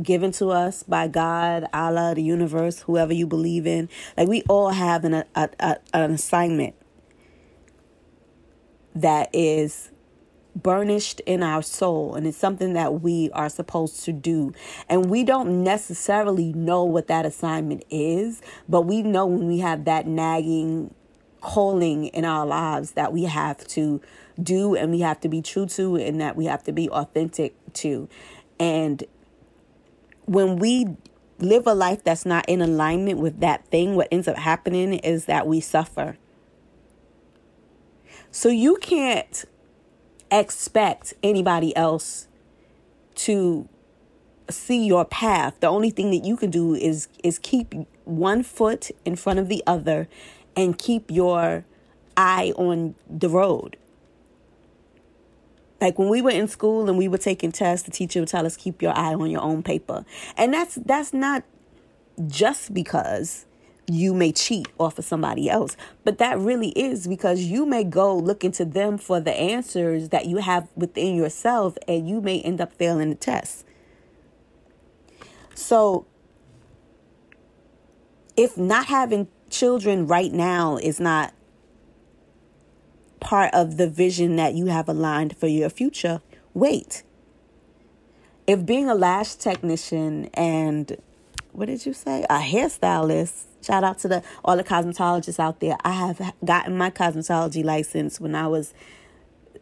given 0.03 0.33
to 0.33 0.51
us 0.51 0.83
by 0.83 1.09
God, 1.09 1.67
Allah, 1.73 2.15
the 2.15 2.23
universe, 2.23 2.81
whoever 2.81 3.13
you 3.13 3.27
believe 3.27 3.67
in. 3.67 3.89
Like, 4.17 4.29
we 4.29 4.43
all 4.49 4.71
have 4.71 5.05
an, 5.05 5.15
a, 5.15 5.27
a, 5.35 5.77
an 5.95 6.13
assignment 6.13 6.75
that 8.95 9.31
is 9.33 9.91
burnished 10.55 11.21
in 11.27 11.43
our 11.43 11.63
soul 11.63 12.15
and 12.15 12.27
it's 12.27 12.37
something 12.37 12.75
that 12.75 13.01
we 13.01 13.31
are 13.33 13.49
supposed 13.49 14.05
to 14.05 14.13
do. 14.13 14.53
And 14.89 15.11
we 15.11 15.25
don't 15.25 15.65
necessarily 15.65 16.53
know 16.53 16.85
what 16.85 17.09
that 17.09 17.27
assignment 17.27 17.85
is 17.91 18.41
but 18.69 18.83
we 18.83 19.03
know 19.03 19.27
when 19.27 19.47
we 19.47 19.59
have 19.59 19.85
that 19.85 20.07
nagging 20.07 20.95
calling 21.41 22.07
in 22.07 22.25
our 22.25 22.47
lives 22.47 22.93
that 22.93 23.13
we 23.13 23.25
have 23.25 23.67
to 23.69 24.01
do 24.43 24.75
and 24.75 24.91
we 24.91 25.01
have 25.01 25.21
to 25.21 25.29
be 25.29 25.43
true 25.43 25.67
to 25.67 25.97
and 25.97 26.21
that 26.21 26.37
we 26.37 26.47
have 26.47 26.63
to 26.65 26.73
be 26.73 26.89
authentic 26.91 27.55
to. 27.75 28.09
And 28.59 29.05
when 30.25 30.57
we 30.57 30.97
live 31.39 31.67
a 31.67 31.75
life 31.75 32.03
that's 32.03 32.25
not 32.25 32.49
in 32.49 32.63
alignment 32.63 33.19
with 33.19 33.41
that 33.41 33.67
thing 33.67 33.97
what 33.97 34.09
ends 34.11 34.27
up 34.27 34.37
happening 34.37 34.95
is 34.95 35.27
that 35.27 35.47
we 35.47 35.61
suffer. 35.61 36.17
So 38.31 38.49
you 38.49 38.77
can't 38.77 39.45
expect 40.31 41.15
anybody 41.23 41.77
else 41.77 42.29
to 43.17 43.69
see 44.51 44.85
your 44.85 45.05
path. 45.05 45.55
The 45.61 45.69
only 45.69 45.91
thing 45.91 46.11
that 46.11 46.25
you 46.25 46.37
can 46.37 46.51
do 46.51 46.75
is 46.75 47.09
is 47.23 47.39
keep 47.39 47.75
one 48.05 48.43
foot 48.43 48.91
in 49.05 49.17
front 49.17 49.39
of 49.39 49.49
the 49.49 49.63
other 49.67 50.09
and 50.57 50.79
keep 50.79 51.11
your 51.11 51.65
eye 52.17 52.53
on 52.57 52.95
the 53.09 53.29
road. 53.29 53.77
Like 55.81 55.99
when 55.99 56.09
we 56.09 56.23
were 56.23 56.31
in 56.31 56.49
school 56.49 56.89
and 56.89 56.97
we 56.97 57.09
were 57.09 57.19
taking 57.19 57.53
tests, 57.53 57.85
the 57.85 57.91
teacher 57.91 58.21
would 58.21 58.29
tell 58.29 58.47
us 58.47 58.57
keep 58.57 58.81
your 58.81 58.97
eye 58.97 59.15
on 59.15 59.31
your 59.31 59.43
own 59.43 59.63
paper. 59.63 60.05
And 60.37 60.55
that's 60.55 60.77
that's 60.77 61.13
not 61.13 61.45
just 62.27 62.73
because 62.73 63.47
you 63.87 64.15
may 64.15 64.33
cheat 64.33 64.69
off 64.79 64.99
of 64.99 65.05
somebody 65.05 65.49
else. 65.51 65.77
But 66.05 66.19
that 66.19 66.39
really 66.39 66.71
is 66.71 67.07
because 67.07 67.41
you 67.41 67.67
may 67.67 67.85
go 67.85 68.17
looking 68.17 68.53
to 68.53 68.65
them 68.65 68.99
for 68.99 69.21
the 69.21 69.33
answers 69.33 70.09
that 70.11 70.27
you 70.27 70.39
have 70.39 70.69
within 70.75 71.15
yourself 71.15 71.77
and 71.87 72.09
you 72.09 72.21
may 72.21 72.41
end 72.41 72.61
up 72.61 72.73
failing 72.73 73.11
the 73.11 73.17
test. 73.17 73.65
So, 75.55 76.07
if 78.37 78.59
not 78.59 78.87
having 78.87 79.29
children 79.51 80.07
right 80.07 80.33
now 80.33 80.77
is 80.79 80.99
not 80.99 81.33
part 83.21 83.55
of 83.55 83.77
the 83.77 83.89
vision 83.89 84.37
that 84.37 84.55
you 84.55 84.67
have 84.67 84.89
aligned 84.89 85.37
for 85.37 85.47
your 85.47 85.71
future, 85.71 86.21
wait. 86.53 87.03
If 88.47 88.67
being 88.67 88.89
a 88.89 88.95
lash 88.95 89.37
technician 89.37 90.27
and 90.35 90.97
what 91.53 91.67
did 91.67 91.87
you 91.87 91.93
say? 91.93 92.25
A 92.29 92.41
hairstylist 92.41 93.45
Shout 93.65 93.83
out 93.83 93.99
to 94.01 94.09
the 94.09 94.23
all 94.45 94.57
the 94.57 94.65
cosmetologists 94.65 95.41
out 95.41 95.61
there. 95.61 95.77
I 95.85 95.93
have 95.93 96.35
gotten 96.45 96.77
my 96.77 96.91
cosmetology 96.91 97.65
license 97.65 98.21
when 98.21 98.35
I 98.35 98.47
was 98.47 98.75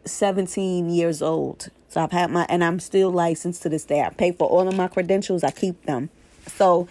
17 0.05 0.89
years 0.89 1.21
old. 1.21 1.69
So 1.87 2.01
I've 2.01 2.11
had 2.11 2.29
my 2.29 2.45
and 2.49 2.63
I'm 2.63 2.79
still 2.79 3.11
licensed 3.11 3.63
to 3.63 3.69
this 3.69 3.85
day. 3.85 4.01
I 4.01 4.09
pay 4.09 4.31
for 4.31 4.47
all 4.47 4.67
of 4.67 4.75
my 4.75 4.87
credentials. 4.87 5.43
I 5.43 5.51
keep 5.51 5.85
them. 5.85 6.09
So 6.47 6.87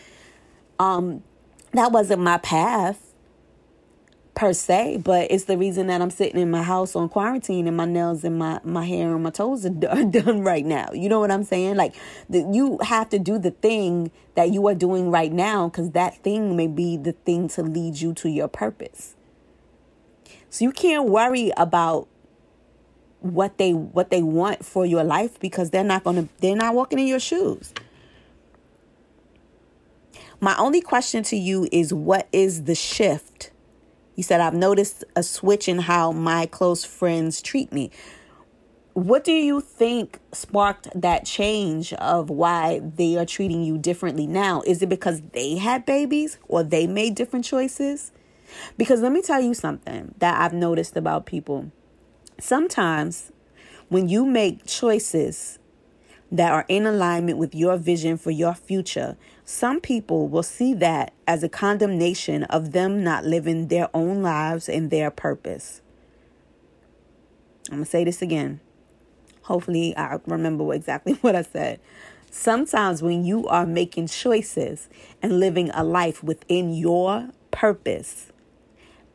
um 0.79 1.23
that 1.73 1.93
wasn't 1.93 2.23
my 2.23 2.39
path 2.39 3.12
per 4.35 4.53
se, 4.53 4.99
but 5.05 5.31
it's 5.31 5.45
the 5.45 5.59
reason 5.59 5.89
that 5.89 6.01
I'm 6.01 6.11
sitting 6.11 6.41
in 6.41 6.51
my 6.51 6.63
house 6.63 6.97
on 6.97 7.09
quarantine 7.09 7.69
and 7.69 7.77
my 7.77 7.85
nails 7.85 8.25
and 8.25 8.39
my, 8.39 8.61
my 8.65 8.85
hair 8.85 9.15
and 9.15 9.23
my 9.23 9.31
toes 9.31 9.67
are, 9.67 9.71
done 9.71 10.43
right 10.43 10.65
now. 10.65 10.89
You 10.93 11.09
know 11.09 11.21
what 11.21 11.31
I'm 11.31 11.45
saying? 11.45 11.77
Like, 11.77 11.95
the, 12.31 12.49
you 12.51 12.79
have 12.83 13.11
to 13.11 13.19
do 13.19 13.39
the 13.39 13.51
thing 13.51 14.11
that 14.35 14.51
you 14.51 14.67
are 14.69 14.75
doing 14.75 15.11
right 15.11 15.33
now 15.33 15.69
because 15.69 15.91
that 15.91 16.17
thing 16.23 16.57
may 16.57 16.67
be 16.67 16.97
the 16.97 17.13
thing 17.13 17.49
to 17.49 17.63
lead 17.63 18.01
you 18.01 18.15
to 18.15 18.31
your 18.31 18.49
purpose. 18.49 19.15
So 20.49 20.65
you 20.65 20.73
can't 20.73 21.09
worry 21.09 21.53
about 21.57 22.09
what 23.21 23.57
they 23.57 23.73
what 23.73 24.11
they 24.11 24.23
want 24.23 24.65
for 24.65 24.85
your 24.85 25.05
life 25.05 25.39
because 25.39 25.71
they're 25.71 25.85
not 25.85 26.03
going 26.03 26.17
to 26.17 26.29
they're 26.41 26.57
not 26.57 26.75
walking 26.75 26.99
in 26.99 27.07
your 27.07 27.21
shoes. 27.21 27.73
My 30.41 30.57
only 30.59 30.81
question 30.81 31.23
to 31.25 31.37
you 31.37 31.69
is 31.71 31.95
what 31.95 32.27
is 32.33 32.65
the 32.65 32.75
shift 32.75 33.52
he 34.15 34.23
said, 34.23 34.41
I've 34.41 34.55
noticed 34.55 35.05
a 35.17 35.23
switch 35.23 35.69
in 35.69 35.81
how 35.81 36.13
my 36.13 36.47
close 36.47 36.85
friends 36.85 37.41
treat 37.41 37.73
me. 37.73 37.91
What 38.95 39.25
do 39.25 39.33
you 39.33 39.63
think 39.63 40.19
sparked 40.33 40.89
that 40.95 41.25
change 41.25 41.95
of 41.95 42.29
why 42.29 42.81
they 42.81 43.17
are 43.17 43.25
treating 43.25 43.63
you 43.65 43.79
differently 43.79 44.27
now? 44.27 44.63
Is 44.67 44.83
it 44.83 44.91
because 44.91 45.23
they 45.33 45.57
had 45.57 45.87
babies 45.87 46.39
or 46.47 46.63
they 46.63 46.87
made 46.87 47.15
different 47.15 47.47
choices? 47.47 48.13
Because 48.77 49.01
let 49.01 49.13
me 49.13 49.23
tell 49.23 49.41
you 49.41 49.55
something 49.55 50.15
that 50.19 50.39
I've 50.39 50.53
noticed 50.53 50.95
about 50.97 51.25
people. 51.25 51.73
Sometimes 52.39 53.33
when 53.89 54.11
you 54.11 54.27
make 54.27 54.67
choices 54.67 55.59
that 56.31 56.53
are 56.53 56.67
in 56.69 56.85
alignment 56.85 57.39
with 57.39 57.55
your 57.55 57.79
vision 57.79 58.19
for 58.19 58.31
your 58.31 58.55
future, 58.55 59.17
some 59.45 59.81
people 59.81 60.29
will 60.29 60.43
see 60.43 60.73
that 60.75 61.13
as 61.27 61.43
a 61.43 61.49
condemnation 61.49 62.45
of 62.45 62.73
them 62.73 63.03
not 63.03 63.25
living 63.25 63.69
their 63.69 63.89
own 63.93 64.23
lives 64.23 64.69
and 64.69 64.91
their 64.91 65.11
purpose. 65.11 65.81
I'm 67.69 67.79
going 67.79 67.85
to 67.85 67.91
say 67.91 68.05
this 68.05 68.23
again. 68.23 68.61
Hopefully, 69.43 69.97
I 69.97 70.19
remember 70.27 70.73
exactly 70.73 71.13
what 71.21 71.35
I 71.35 71.43
said. 71.43 71.81
Sometimes, 72.31 73.03
when 73.03 73.25
you 73.25 73.47
are 73.49 73.67
making 73.67 74.07
choices 74.07 74.89
and 75.21 75.39
living 75.41 75.71
a 75.75 75.85
life 75.85 76.23
within 76.23 76.73
your 76.73 77.31
purpose, 77.51 78.33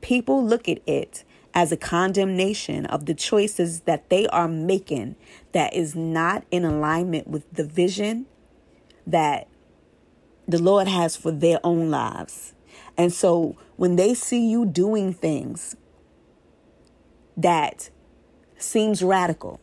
people 0.02 0.46
look 0.46 0.70
at 0.70 0.80
it 0.86 1.24
as 1.54 1.72
a 1.72 1.78
condemnation 1.78 2.86
of 2.86 3.06
the 3.06 3.16
choices 3.16 3.82
that 3.82 4.10
they 4.10 4.28
are 4.28 4.48
making 4.48 5.16
that 5.54 5.74
is 5.74 5.96
not 5.96 6.44
in 6.52 6.64
alignment 6.64 7.28
with 7.28 7.52
the 7.52 7.64
vision 7.64 8.28
that 9.08 9.48
the 10.48 10.62
Lord 10.62 10.88
has 10.88 11.16
for 11.16 11.32
their 11.32 11.60
own 11.64 11.90
lives. 11.90 12.54
And 12.98 13.14
so 13.14 13.58
when 13.76 13.96
they 13.96 14.14
see 14.14 14.50
you 14.50 14.66
doing 14.66 15.14
things 15.14 15.76
that 17.36 17.90
seems 18.58 19.04
radical 19.04 19.60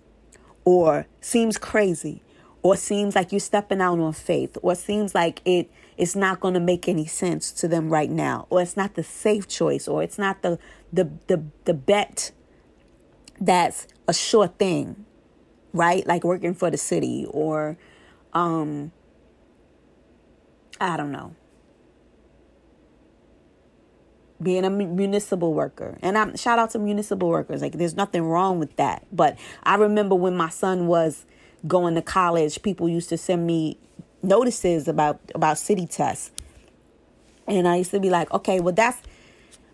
or 0.65 1.07
seems 1.21 1.59
crazy 1.59 2.23
or 2.63 2.77
seems 2.77 3.15
like 3.15 3.33
you're 3.33 3.41
stepping 3.41 3.81
out 3.81 3.99
on 3.99 4.13
faith 4.13 4.57
or 4.63 4.75
seems 4.75 5.15
like 5.15 5.41
it 5.45 5.71
it's 5.97 6.17
not 6.17 6.41
going 6.41 6.55
to 6.55 6.61
make 6.61 6.89
any 6.89 7.07
sense 7.07 7.53
to 7.53 7.69
them 7.69 7.91
right 7.91 8.11
now 8.11 8.47
or 8.51 8.63
it's 8.63 8.77
not 8.77 8.95
the 8.95 9.03
safe 9.03 9.49
choice 9.49 9.89
or 9.89 10.03
it's 10.03 10.19
not 10.19 10.43
the 10.43 10.59
the 10.93 11.11
the, 11.27 11.45
the 11.65 11.75
bet 11.75 12.31
that's 13.41 13.87
a 14.07 14.15
sure 14.15 14.47
thing 14.47 15.05
right 15.73 16.07
like 16.07 16.23
working 16.23 16.55
for 16.55 16.71
the 16.71 16.77
city 16.77 17.27
or 17.31 17.77
um 18.33 18.93
i 20.81 20.97
don't 20.97 21.13
know. 21.13 21.35
Being 24.43 24.65
a 24.65 24.71
municipal 24.71 25.55
worker. 25.55 25.99
And 26.03 26.19
i'm 26.19 26.37
shout 26.37 26.59
out 26.59 26.71
to 26.71 26.79
municipal 26.79 27.29
workers. 27.29 27.63
Like 27.63 27.73
there's 27.73 27.97
nothing 27.97 28.23
wrong 28.23 28.59
with 28.59 28.75
that. 28.77 29.07
But 29.13 29.39
i 29.63 29.77
remember 29.77 30.15
when 30.15 30.37
my 30.37 30.51
son 30.51 30.87
was 30.87 31.25
going 31.67 31.95
to 31.95 32.03
college 32.03 32.61
people 32.63 32.89
used 32.89 33.09
to 33.09 33.17
send 33.17 33.47
me 33.47 33.79
notices 34.23 34.89
about 34.89 35.21
about 35.35 35.59
city 35.59 35.87
tests. 35.87 36.31
And 37.47 37.69
i 37.69 37.77
used 37.77 37.91
to 37.93 38.01
be 38.01 38.11
like 38.11 38.31
okay 38.33 38.61
well 38.61 38.75
that's 38.75 39.01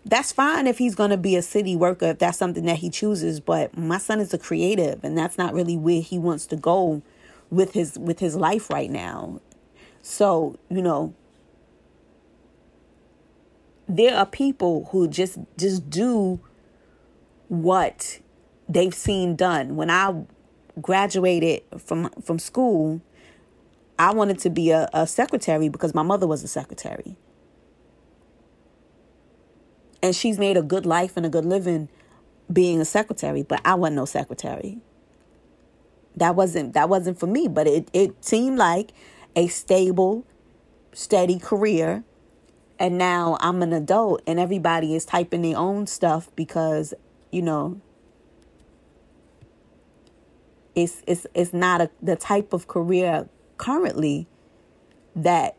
that's 0.05 0.31
fine 0.31 0.67
if 0.67 0.77
he's 0.77 0.95
going 0.95 1.11
to 1.11 1.17
be 1.17 1.35
a 1.35 1.41
city 1.41 1.75
worker 1.75 2.07
if 2.07 2.19
that's 2.19 2.37
something 2.37 2.65
that 2.65 2.77
he 2.77 2.89
chooses 2.89 3.39
but 3.39 3.77
my 3.77 3.97
son 3.97 4.19
is 4.19 4.33
a 4.33 4.37
creative 4.37 5.03
and 5.03 5.17
that's 5.17 5.37
not 5.37 5.53
really 5.53 5.77
where 5.77 6.01
he 6.01 6.17
wants 6.17 6.45
to 6.47 6.55
go 6.55 7.01
with 7.49 7.73
his 7.73 7.99
with 7.99 8.19
his 8.19 8.35
life 8.35 8.69
right 8.69 8.89
now 8.89 9.39
so 10.01 10.57
you 10.69 10.81
know 10.81 11.13
there 13.87 14.15
are 14.15 14.25
people 14.25 14.87
who 14.91 15.07
just 15.07 15.37
just 15.57 15.89
do 15.89 16.39
what 17.49 18.19
they've 18.69 18.93
seen 18.93 19.35
done. 19.35 19.75
When 19.75 19.89
i 19.89 20.23
graduated 20.81 21.61
from 21.77 22.09
from 22.21 22.39
school 22.39 23.01
i 23.99 24.13
wanted 24.13 24.39
to 24.39 24.49
be 24.49 24.71
a, 24.71 24.87
a 24.93 25.05
secretary 25.05 25.67
because 25.67 25.93
my 25.93 26.01
mother 26.01 26.25
was 26.25 26.43
a 26.43 26.47
secretary. 26.47 27.17
And 30.01 30.15
she's 30.15 30.39
made 30.39 30.57
a 30.57 30.63
good 30.63 30.85
life 30.85 31.17
and 31.17 31.25
a 31.25 31.29
good 31.29 31.45
living 31.45 31.89
being 32.51 32.79
a 32.79 32.85
secretary 32.85 33.43
but 33.43 33.59
i 33.65 33.75
wasn't 33.75 33.97
no 33.97 34.05
secretary. 34.05 34.79
That 36.15 36.35
wasn't 36.35 36.73
that 36.73 36.87
wasn't 36.87 37.19
for 37.19 37.27
me 37.27 37.49
but 37.49 37.67
it, 37.67 37.89
it 37.91 38.23
seemed 38.23 38.57
like 38.57 38.93
a 39.35 39.47
stable 39.47 40.25
steady 40.93 41.39
career 41.39 42.03
and 42.79 42.97
now 42.97 43.37
i'm 43.39 43.61
an 43.61 43.71
adult 43.73 44.21
and 44.27 44.39
everybody 44.39 44.93
is 44.95 45.05
typing 45.05 45.41
their 45.41 45.57
own 45.57 45.87
stuff 45.87 46.29
because 46.35 46.93
you 47.31 47.41
know 47.41 47.79
it's 50.75 51.01
it's 51.07 51.25
it's 51.33 51.53
not 51.53 51.81
a, 51.81 51.89
the 52.01 52.15
type 52.15 52.53
of 52.53 52.67
career 52.67 53.27
currently 53.57 54.27
that 55.15 55.55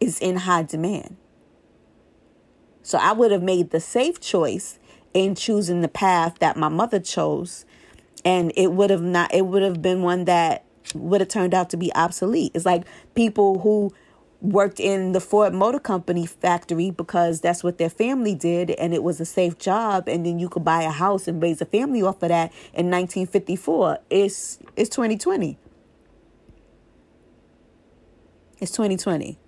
is 0.00 0.18
in 0.18 0.36
high 0.36 0.62
demand 0.62 1.16
so 2.82 2.98
I 2.98 3.12
would 3.12 3.30
have 3.30 3.42
made 3.42 3.70
the 3.70 3.78
safe 3.78 4.20
choice 4.20 4.78
in 5.14 5.34
choosing 5.34 5.80
the 5.80 5.88
path 5.88 6.38
that 6.40 6.56
my 6.56 6.68
mother 6.68 6.98
chose. 6.98 7.64
And 8.24 8.52
it 8.56 8.72
would 8.72 8.90
have 8.90 9.02
not, 9.02 9.32
it 9.34 9.46
would 9.46 9.62
have 9.62 9.80
been 9.80 10.02
one 10.02 10.24
that 10.24 10.64
would 10.94 11.20
have 11.20 11.28
turned 11.28 11.54
out 11.54 11.70
to 11.70 11.76
be 11.76 11.92
obsolete. 11.94 12.52
It's 12.54 12.66
like 12.66 12.84
people 13.14 13.60
who 13.60 13.92
worked 14.40 14.80
in 14.80 15.12
the 15.12 15.20
Ford 15.20 15.52
Motor 15.52 15.78
Company 15.78 16.26
factory 16.26 16.90
because 16.90 17.40
that's 17.40 17.62
what 17.62 17.78
their 17.78 17.90
family 17.90 18.34
did 18.34 18.70
and 18.70 18.94
it 18.94 19.02
was 19.02 19.20
a 19.20 19.24
safe 19.24 19.58
job 19.58 20.08
and 20.08 20.24
then 20.24 20.38
you 20.38 20.48
could 20.48 20.64
buy 20.64 20.82
a 20.82 20.90
house 20.90 21.28
and 21.28 21.42
raise 21.42 21.60
a 21.60 21.66
family 21.66 22.02
off 22.02 22.22
of 22.22 22.30
that 22.30 22.50
in 22.72 22.90
1954. 22.90 23.98
It's 24.08 24.58
it's 24.76 24.88
2020. 24.90 25.58
It's 28.60 28.70
2020. 28.72 29.38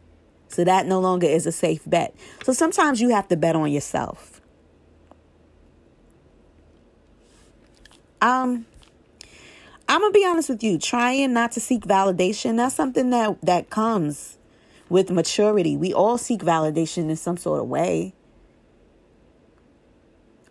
So 0.49 0.65
that 0.65 0.87
no 0.87 1.01
longer 1.01 1.26
is 1.26 1.47
a 1.47 1.52
safe 1.52 1.83
bet. 1.87 2.15
So 2.45 2.52
sometimes 2.52 3.00
you 3.00 3.11
have 3.11 3.28
to 3.28 3.37
bet 3.37 3.56
on 3.56 3.71
yourself. 3.71 4.41
Um 8.21 8.67
I'm 9.93 10.00
gonna 10.00 10.11
be 10.11 10.25
honest 10.25 10.49
with 10.49 10.63
you, 10.63 10.78
trying 10.78 11.35
not 11.35 11.52
to 11.52 11.61
seek 11.61 11.83
validation, 11.83 12.57
that's 12.57 12.75
something 12.75 13.11
that 13.11 13.37
that 13.43 13.69
comes 13.69 14.39
with 14.89 15.11
maturity. 15.11 15.76
We 15.76 15.93
all 15.93 16.17
seek 16.17 16.41
validation 16.41 17.11
in 17.11 17.17
some 17.17 17.37
sort 17.37 17.61
of 17.61 17.69
way. 17.69 18.15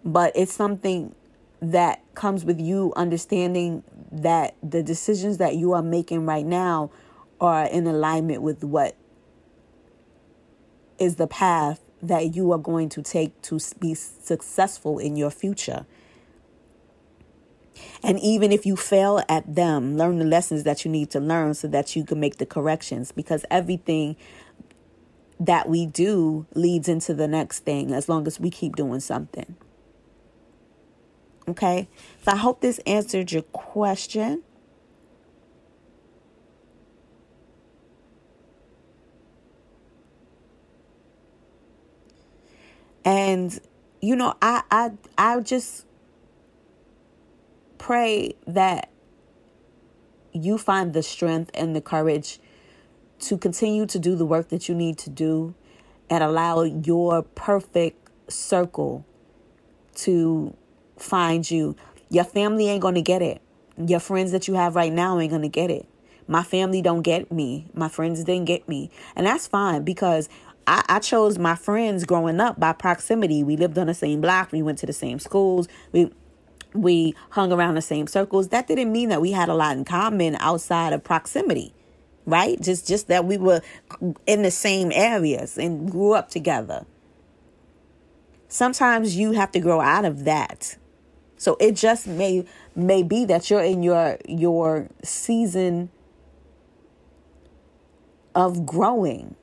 But 0.05 0.31
it's 0.35 0.53
something 0.53 1.15
that 1.59 2.03
comes 2.13 2.45
with 2.45 2.59
you 2.59 2.93
understanding 2.95 3.83
that 4.11 4.57
the 4.61 4.83
decisions 4.83 5.39
that 5.39 5.55
you 5.55 5.73
are 5.73 5.81
making 5.81 6.27
right 6.27 6.45
now 6.45 6.91
are 7.39 7.65
in 7.65 7.87
alignment 7.87 8.43
with 8.43 8.63
what 8.63 8.95
is 10.99 11.15
the 11.15 11.25
path 11.25 11.81
that 12.03 12.35
you 12.35 12.51
are 12.51 12.59
going 12.59 12.89
to 12.89 13.01
take 13.01 13.41
to 13.41 13.59
be 13.79 13.95
successful 13.95 14.99
in 14.99 15.15
your 15.15 15.31
future. 15.31 15.87
And 18.03 18.19
even 18.19 18.51
if 18.51 18.65
you 18.65 18.75
fail 18.75 19.21
at 19.29 19.55
them, 19.55 19.97
learn 19.97 20.19
the 20.19 20.25
lessons 20.25 20.63
that 20.63 20.83
you 20.83 20.91
need 20.91 21.09
to 21.11 21.19
learn 21.19 21.53
so 21.53 21.67
that 21.69 21.95
you 21.95 22.03
can 22.03 22.19
make 22.19 22.37
the 22.37 22.45
corrections 22.45 23.11
because 23.11 23.45
everything 23.49 24.15
that 25.39 25.67
we 25.67 25.85
do 25.85 26.45
leads 26.53 26.87
into 26.87 27.13
the 27.13 27.27
next 27.27 27.59
thing 27.59 27.93
as 27.93 28.07
long 28.07 28.27
as 28.27 28.39
we 28.39 28.49
keep 28.49 28.75
doing 28.75 28.99
something. 28.99 29.55
Okay? 31.47 31.87
So 32.23 32.31
I 32.31 32.37
hope 32.37 32.61
this 32.61 32.79
answered 32.85 33.31
your 33.31 33.41
question. 33.41 34.43
And 43.03 43.59
you 43.99 44.15
know, 44.15 44.35
I 44.41 44.61
I 44.69 44.91
I 45.17 45.39
just 45.39 45.85
pray 47.81 48.35
that 48.45 48.91
you 50.33 50.55
find 50.59 50.93
the 50.93 51.01
strength 51.01 51.49
and 51.55 51.75
the 51.75 51.81
courage 51.81 52.39
to 53.19 53.39
continue 53.39 53.87
to 53.87 53.97
do 53.97 54.15
the 54.15 54.23
work 54.23 54.49
that 54.49 54.69
you 54.69 54.75
need 54.75 54.99
to 54.99 55.09
do 55.09 55.55
and 56.07 56.23
allow 56.23 56.61
your 56.61 57.23
perfect 57.23 58.07
circle 58.31 59.03
to 59.95 60.55
find 60.95 61.49
you. 61.49 61.75
Your 62.09 62.23
family 62.23 62.69
ain't 62.69 62.83
going 62.83 62.95
to 62.95 63.01
get 63.01 63.23
it. 63.23 63.41
Your 63.77 63.99
friends 63.99 64.31
that 64.31 64.47
you 64.47 64.53
have 64.53 64.75
right 64.75 64.93
now 64.93 65.19
ain't 65.19 65.31
going 65.31 65.41
to 65.41 65.49
get 65.49 65.71
it. 65.71 65.87
My 66.27 66.43
family 66.43 66.83
don't 66.83 67.01
get 67.01 67.31
me. 67.31 67.65
My 67.73 67.89
friends 67.89 68.23
didn't 68.23 68.45
get 68.45 68.69
me. 68.69 68.91
And 69.15 69.25
that's 69.25 69.47
fine 69.47 69.83
because 69.83 70.29
I, 70.67 70.83
I 70.87 70.99
chose 70.99 71.39
my 71.39 71.55
friends 71.55 72.05
growing 72.05 72.39
up 72.39 72.59
by 72.59 72.73
proximity. 72.73 73.43
We 73.43 73.57
lived 73.57 73.79
on 73.79 73.87
the 73.87 73.95
same 73.95 74.21
block. 74.21 74.51
We 74.51 74.61
went 74.61 74.77
to 74.79 74.85
the 74.85 74.93
same 74.93 75.17
schools. 75.17 75.67
We 75.91 76.11
we 76.73 77.15
hung 77.31 77.51
around 77.51 77.75
the 77.75 77.81
same 77.81 78.07
circles. 78.07 78.49
That 78.49 78.67
didn't 78.67 78.91
mean 78.91 79.09
that 79.09 79.21
we 79.21 79.31
had 79.31 79.49
a 79.49 79.53
lot 79.53 79.77
in 79.77 79.85
common 79.85 80.35
outside 80.39 80.93
of 80.93 81.03
proximity, 81.03 81.73
right? 82.25 82.59
Just 82.61 82.87
just 82.87 83.07
that 83.07 83.25
we 83.25 83.37
were 83.37 83.61
in 84.25 84.41
the 84.41 84.51
same 84.51 84.91
areas 84.93 85.57
and 85.57 85.89
grew 85.89 86.13
up 86.13 86.29
together. 86.29 86.85
Sometimes 88.47 89.15
you 89.15 89.31
have 89.31 89.51
to 89.53 89.59
grow 89.59 89.81
out 89.81 90.05
of 90.05 90.25
that. 90.25 90.77
So 91.37 91.57
it 91.59 91.75
just 91.75 92.07
may 92.07 92.45
may 92.75 93.03
be 93.03 93.25
that 93.25 93.49
you're 93.49 93.63
in 93.63 93.83
your 93.83 94.17
your 94.27 94.89
season 95.03 95.89
of 98.35 98.65
growing 98.65 99.35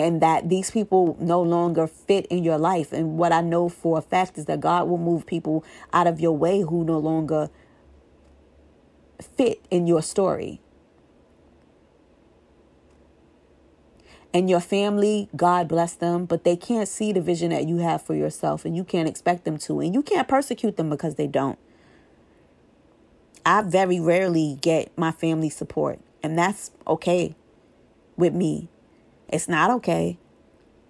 and 0.00 0.20
that 0.20 0.48
these 0.48 0.70
people 0.70 1.16
no 1.20 1.42
longer 1.42 1.86
fit 1.86 2.26
in 2.26 2.42
your 2.42 2.58
life. 2.58 2.92
And 2.92 3.18
what 3.18 3.32
I 3.32 3.40
know 3.42 3.68
for 3.68 3.98
a 3.98 4.02
fact 4.02 4.38
is 4.38 4.46
that 4.46 4.60
God 4.60 4.88
will 4.88 4.98
move 4.98 5.26
people 5.26 5.64
out 5.92 6.06
of 6.06 6.20
your 6.20 6.36
way 6.36 6.62
who 6.62 6.84
no 6.84 6.98
longer 6.98 7.50
fit 9.36 9.62
in 9.70 9.86
your 9.86 10.02
story. 10.02 10.60
And 14.32 14.48
your 14.48 14.60
family, 14.60 15.28
God 15.34 15.66
bless 15.66 15.94
them, 15.94 16.24
but 16.24 16.44
they 16.44 16.56
can't 16.56 16.88
see 16.88 17.12
the 17.12 17.20
vision 17.20 17.50
that 17.50 17.66
you 17.66 17.78
have 17.78 18.00
for 18.00 18.14
yourself, 18.14 18.64
and 18.64 18.76
you 18.76 18.84
can't 18.84 19.08
expect 19.08 19.44
them 19.44 19.58
to, 19.58 19.80
and 19.80 19.92
you 19.92 20.02
can't 20.02 20.28
persecute 20.28 20.76
them 20.76 20.88
because 20.88 21.16
they 21.16 21.26
don't. 21.26 21.58
I 23.44 23.62
very 23.62 23.98
rarely 23.98 24.56
get 24.60 24.96
my 24.96 25.10
family 25.10 25.50
support, 25.50 25.98
and 26.22 26.38
that's 26.38 26.70
okay 26.86 27.34
with 28.16 28.32
me. 28.32 28.68
It's 29.30 29.48
not 29.48 29.70
okay. 29.70 30.18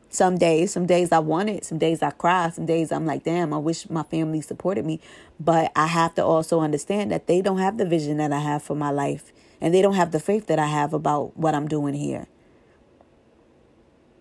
Some 0.08 0.38
days, 0.38 0.72
some 0.72 0.86
days 0.86 1.12
I 1.12 1.20
want 1.20 1.50
it, 1.50 1.64
some 1.64 1.78
days 1.78 2.02
I 2.02 2.10
cry, 2.10 2.50
some 2.50 2.66
days 2.66 2.90
I'm 2.90 3.06
like, 3.06 3.22
damn, 3.22 3.54
I 3.54 3.58
wish 3.58 3.88
my 3.88 4.02
family 4.02 4.40
supported 4.40 4.84
me. 4.84 4.98
But 5.38 5.70
I 5.76 5.86
have 5.86 6.14
to 6.16 6.24
also 6.24 6.60
understand 6.60 7.12
that 7.12 7.28
they 7.28 7.40
don't 7.40 7.58
have 7.58 7.78
the 7.78 7.86
vision 7.86 8.16
that 8.16 8.32
I 8.32 8.40
have 8.40 8.62
for 8.62 8.74
my 8.74 8.90
life, 8.90 9.32
and 9.60 9.72
they 9.72 9.82
don't 9.82 9.94
have 9.94 10.10
the 10.10 10.18
faith 10.18 10.48
that 10.48 10.58
I 10.58 10.66
have 10.66 10.92
about 10.92 11.36
what 11.36 11.54
I'm 11.54 11.68
doing 11.68 11.94
here. 11.94 12.26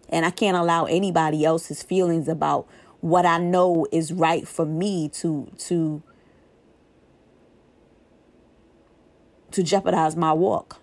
And 0.10 0.26
I 0.26 0.32
can't 0.32 0.58
allow 0.58 0.86
anybody 0.86 1.44
else's 1.44 1.82
feelings 1.82 2.28
about 2.28 2.68
what 3.02 3.26
I 3.26 3.40
know 3.40 3.88
is 3.92 4.12
right 4.12 4.48
for 4.48 4.66
me 4.66 5.10
to 5.10 5.52
to 5.58 6.04
to 9.52 9.64
jeopardize 9.64 10.16
my 10.16 10.34
walk. 10.34 10.80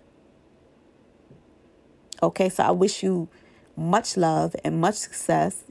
Okay, 2.21 2.49
so 2.49 2.63
I 2.63 2.71
wish 2.71 3.03
you 3.03 3.29
much 3.75 4.17
love 4.17 4.55
and 4.63 4.81
much 4.81 4.95
success. 4.95 5.63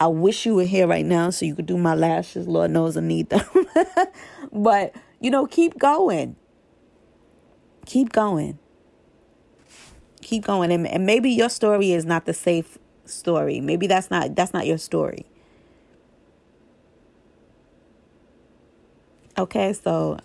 I 0.00 0.06
wish 0.06 0.46
you 0.46 0.54
were 0.54 0.64
here 0.64 0.86
right 0.86 1.04
now 1.04 1.30
so 1.30 1.44
you 1.44 1.54
could 1.54 1.66
do 1.66 1.78
my 1.78 1.94
lashes. 1.94 2.48
Lord 2.48 2.70
knows 2.70 2.96
I 2.96 3.00
need 3.00 3.28
them. 3.28 3.46
but, 4.52 4.94
you 5.20 5.30
know, 5.30 5.46
keep 5.46 5.78
going. 5.78 6.36
Keep 7.86 8.12
going. 8.12 8.58
Keep 10.22 10.44
going. 10.44 10.72
And, 10.72 10.86
and 10.86 11.06
maybe 11.06 11.30
your 11.30 11.50
story 11.50 11.92
is 11.92 12.04
not 12.04 12.24
the 12.24 12.34
safe 12.34 12.78
story. 13.04 13.60
Maybe 13.60 13.86
that's 13.86 14.10
not 14.10 14.34
that's 14.34 14.52
not 14.52 14.66
your 14.66 14.78
story. 14.78 15.26
Okay, 19.36 19.72
so 19.72 20.18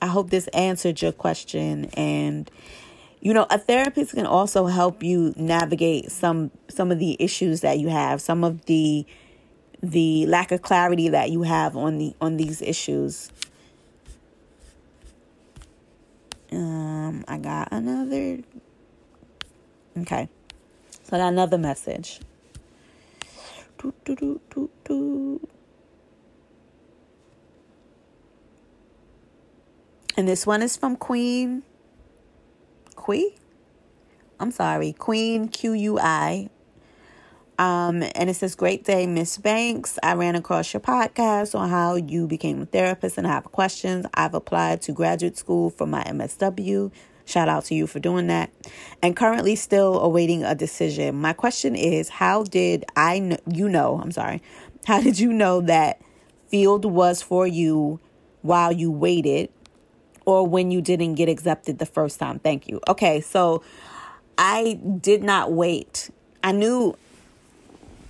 I 0.00 0.06
hope 0.06 0.30
this 0.30 0.46
answered 0.48 1.02
your 1.02 1.12
question 1.12 1.86
and 1.94 2.50
you 3.20 3.34
know, 3.34 3.46
a 3.50 3.58
therapist 3.58 4.14
can 4.14 4.26
also 4.26 4.66
help 4.66 5.02
you 5.02 5.34
navigate 5.36 6.10
some 6.10 6.50
some 6.68 6.90
of 6.90 6.98
the 6.98 7.16
issues 7.20 7.60
that 7.60 7.78
you 7.78 7.88
have, 7.88 8.20
some 8.20 8.42
of 8.42 8.64
the 8.64 9.06
the 9.82 10.26
lack 10.26 10.52
of 10.52 10.62
clarity 10.62 11.08
that 11.10 11.30
you 11.30 11.42
have 11.42 11.76
on 11.76 11.98
the 11.98 12.14
on 12.20 12.38
these 12.38 12.62
issues. 12.62 13.30
Um, 16.50 17.24
I 17.28 17.38
got 17.38 17.68
another. 17.70 18.38
Okay, 19.98 20.28
so 21.02 21.16
I 21.16 21.18
got 21.18 21.28
another 21.28 21.58
message. 21.58 22.20
Do, 23.78 23.94
do, 24.04 24.14
do, 24.14 24.40
do, 24.50 24.70
do. 24.84 25.48
And 30.16 30.28
this 30.28 30.46
one 30.46 30.62
is 30.62 30.76
from 30.76 30.96
Queen 30.96 31.62
Qui. 33.00 33.34
I'm 34.38 34.50
sorry, 34.50 34.92
Queen 34.92 35.48
Q 35.48 35.72
U 35.72 35.98
I. 35.98 36.50
Um, 37.58 38.02
and 38.14 38.28
it 38.28 38.36
says, 38.36 38.54
Great 38.54 38.84
day, 38.84 39.06
Miss 39.06 39.38
Banks. 39.38 39.98
I 40.02 40.12
ran 40.12 40.36
across 40.36 40.74
your 40.74 40.82
podcast 40.82 41.58
on 41.58 41.70
how 41.70 41.96
you 41.96 42.26
became 42.26 42.60
a 42.60 42.66
therapist 42.66 43.16
and 43.16 43.26
I 43.26 43.30
have 43.30 43.44
questions. 43.44 44.04
I've 44.12 44.34
applied 44.34 44.82
to 44.82 44.92
graduate 44.92 45.38
school 45.38 45.70
for 45.70 45.86
my 45.86 46.02
MSW. 46.04 46.92
Shout 47.24 47.48
out 47.48 47.64
to 47.66 47.74
you 47.74 47.86
for 47.86 48.00
doing 48.00 48.26
that. 48.26 48.50
And 49.02 49.16
currently 49.16 49.56
still 49.56 49.98
awaiting 50.00 50.44
a 50.44 50.54
decision. 50.54 51.16
My 51.16 51.32
question 51.32 51.76
is, 51.76 52.10
how 52.10 52.42
did 52.42 52.84
I 52.96 53.18
know, 53.18 53.38
you 53.50 53.68
know, 53.70 53.98
I'm 54.02 54.12
sorry, 54.12 54.42
how 54.84 55.00
did 55.00 55.18
you 55.18 55.32
know 55.32 55.62
that 55.62 56.02
field 56.48 56.84
was 56.84 57.22
for 57.22 57.46
you 57.46 57.98
while 58.42 58.72
you 58.72 58.90
waited? 58.90 59.48
Or 60.24 60.46
when 60.46 60.70
you 60.70 60.80
didn't 60.80 61.14
get 61.14 61.28
accepted 61.28 61.78
the 61.78 61.86
first 61.86 62.18
time. 62.18 62.38
Thank 62.38 62.68
you. 62.68 62.80
Okay, 62.88 63.20
so 63.20 63.62
I 64.38 64.74
did 64.74 65.22
not 65.22 65.52
wait. 65.52 66.10
I 66.42 66.52
knew 66.52 66.96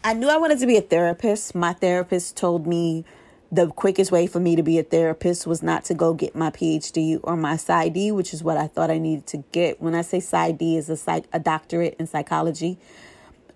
I 0.02 0.14
knew 0.14 0.28
I 0.28 0.38
wanted 0.38 0.58
to 0.60 0.66
be 0.66 0.76
a 0.76 0.80
therapist. 0.80 1.54
My 1.54 1.72
therapist 1.74 2.36
told 2.36 2.66
me 2.66 3.04
the 3.52 3.66
quickest 3.68 4.12
way 4.12 4.26
for 4.26 4.40
me 4.40 4.56
to 4.56 4.62
be 4.62 4.78
a 4.78 4.82
therapist 4.82 5.46
was 5.46 5.62
not 5.62 5.84
to 5.86 5.94
go 5.94 6.14
get 6.14 6.36
my 6.36 6.50
PhD 6.50 7.18
or 7.22 7.36
my 7.36 7.54
PsyD, 7.54 8.12
which 8.14 8.32
is 8.32 8.42
what 8.42 8.56
I 8.56 8.68
thought 8.68 8.90
I 8.90 8.98
needed 8.98 9.26
to 9.28 9.38
get. 9.52 9.82
When 9.82 9.94
I 9.94 10.02
say 10.02 10.18
PsyD 10.18 10.76
is 10.76 10.88
a 10.88 10.96
psych 10.96 11.24
a 11.32 11.40
doctorate 11.40 11.96
in 11.98 12.06
psychology. 12.06 12.78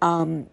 Um 0.03 0.49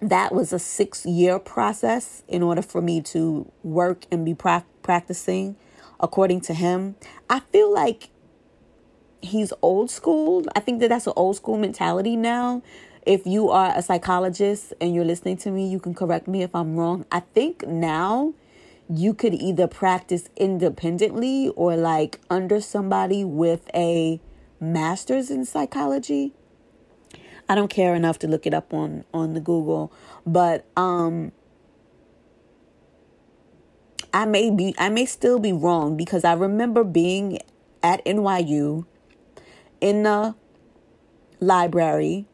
that 0.00 0.34
was 0.34 0.52
a 0.52 0.58
6 0.58 1.06
year 1.06 1.38
process 1.38 2.24
in 2.26 2.42
order 2.42 2.60
for 2.60 2.82
me 2.82 3.00
to 3.02 3.48
work 3.62 4.04
and 4.10 4.24
be 4.24 4.34
pra- 4.34 4.64
practicing 4.82 5.54
according 6.02 6.40
to 6.42 6.54
him. 6.54 6.96
I 7.30 7.40
feel 7.40 7.72
like 7.72 8.10
he's 9.22 9.52
old 9.62 9.90
school. 9.90 10.44
I 10.54 10.60
think 10.60 10.80
that 10.80 10.88
that's 10.88 11.06
an 11.06 11.12
old 11.16 11.36
school 11.36 11.56
mentality 11.56 12.16
now. 12.16 12.62
If 13.06 13.26
you 13.26 13.50
are 13.50 13.72
a 13.76 13.82
psychologist 13.82 14.74
and 14.80 14.94
you're 14.94 15.04
listening 15.04 15.36
to 15.38 15.50
me, 15.50 15.68
you 15.68 15.80
can 15.80 15.94
correct 15.94 16.28
me 16.28 16.42
if 16.42 16.54
I'm 16.54 16.76
wrong. 16.76 17.06
I 17.10 17.20
think 17.20 17.66
now 17.66 18.34
you 18.88 19.14
could 19.14 19.34
either 19.34 19.66
practice 19.66 20.28
independently 20.36 21.48
or 21.56 21.76
like 21.76 22.20
under 22.28 22.60
somebody 22.60 23.24
with 23.24 23.68
a 23.74 24.20
master's 24.60 25.30
in 25.30 25.44
psychology. 25.44 26.32
I 27.48 27.54
don't 27.54 27.68
care 27.68 27.94
enough 27.94 28.18
to 28.20 28.28
look 28.28 28.46
it 28.46 28.54
up 28.54 28.72
on 28.72 29.04
on 29.12 29.34
the 29.34 29.40
Google, 29.40 29.92
but 30.24 30.64
um 30.76 31.32
I 34.12 34.26
may 34.26 34.50
be 34.50 34.74
I 34.78 34.88
may 34.88 35.06
still 35.06 35.38
be 35.38 35.52
wrong 35.52 35.96
because 35.96 36.24
I 36.24 36.34
remember 36.34 36.84
being 36.84 37.38
at 37.82 38.04
NYU 38.04 38.84
in 39.80 40.02
the 40.02 40.34
library 41.40 42.26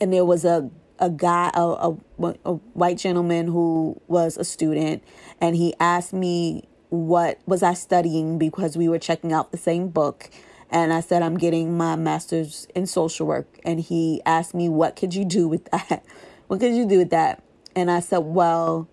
and 0.00 0.12
there 0.12 0.24
was 0.24 0.44
a 0.44 0.70
a 0.98 1.10
guy 1.10 1.50
a, 1.54 1.60
a, 1.60 1.96
a 2.44 2.52
white 2.74 2.98
gentleman 2.98 3.48
who 3.48 4.00
was 4.06 4.36
a 4.36 4.44
student 4.44 5.02
and 5.40 5.56
he 5.56 5.74
asked 5.80 6.12
me 6.12 6.68
what 6.90 7.40
was 7.46 7.62
I 7.62 7.74
studying 7.74 8.38
because 8.38 8.76
we 8.76 8.88
were 8.88 8.98
checking 8.98 9.32
out 9.32 9.50
the 9.50 9.58
same 9.58 9.88
book 9.88 10.30
and 10.70 10.92
I 10.92 11.00
said 11.00 11.22
I'm 11.22 11.36
getting 11.36 11.76
my 11.76 11.96
master's 11.96 12.68
in 12.74 12.86
social 12.86 13.26
work 13.26 13.58
and 13.64 13.80
he 13.80 14.22
asked 14.24 14.54
me 14.54 14.68
what 14.68 14.94
could 14.94 15.14
you 15.14 15.24
do 15.24 15.48
with 15.48 15.64
that? 15.70 16.04
What 16.46 16.60
could 16.60 16.74
you 16.74 16.86
do 16.86 16.98
with 16.98 17.08
that? 17.08 17.42
And 17.74 17.90
I 17.90 18.00
said 18.00 18.18
well 18.18 18.86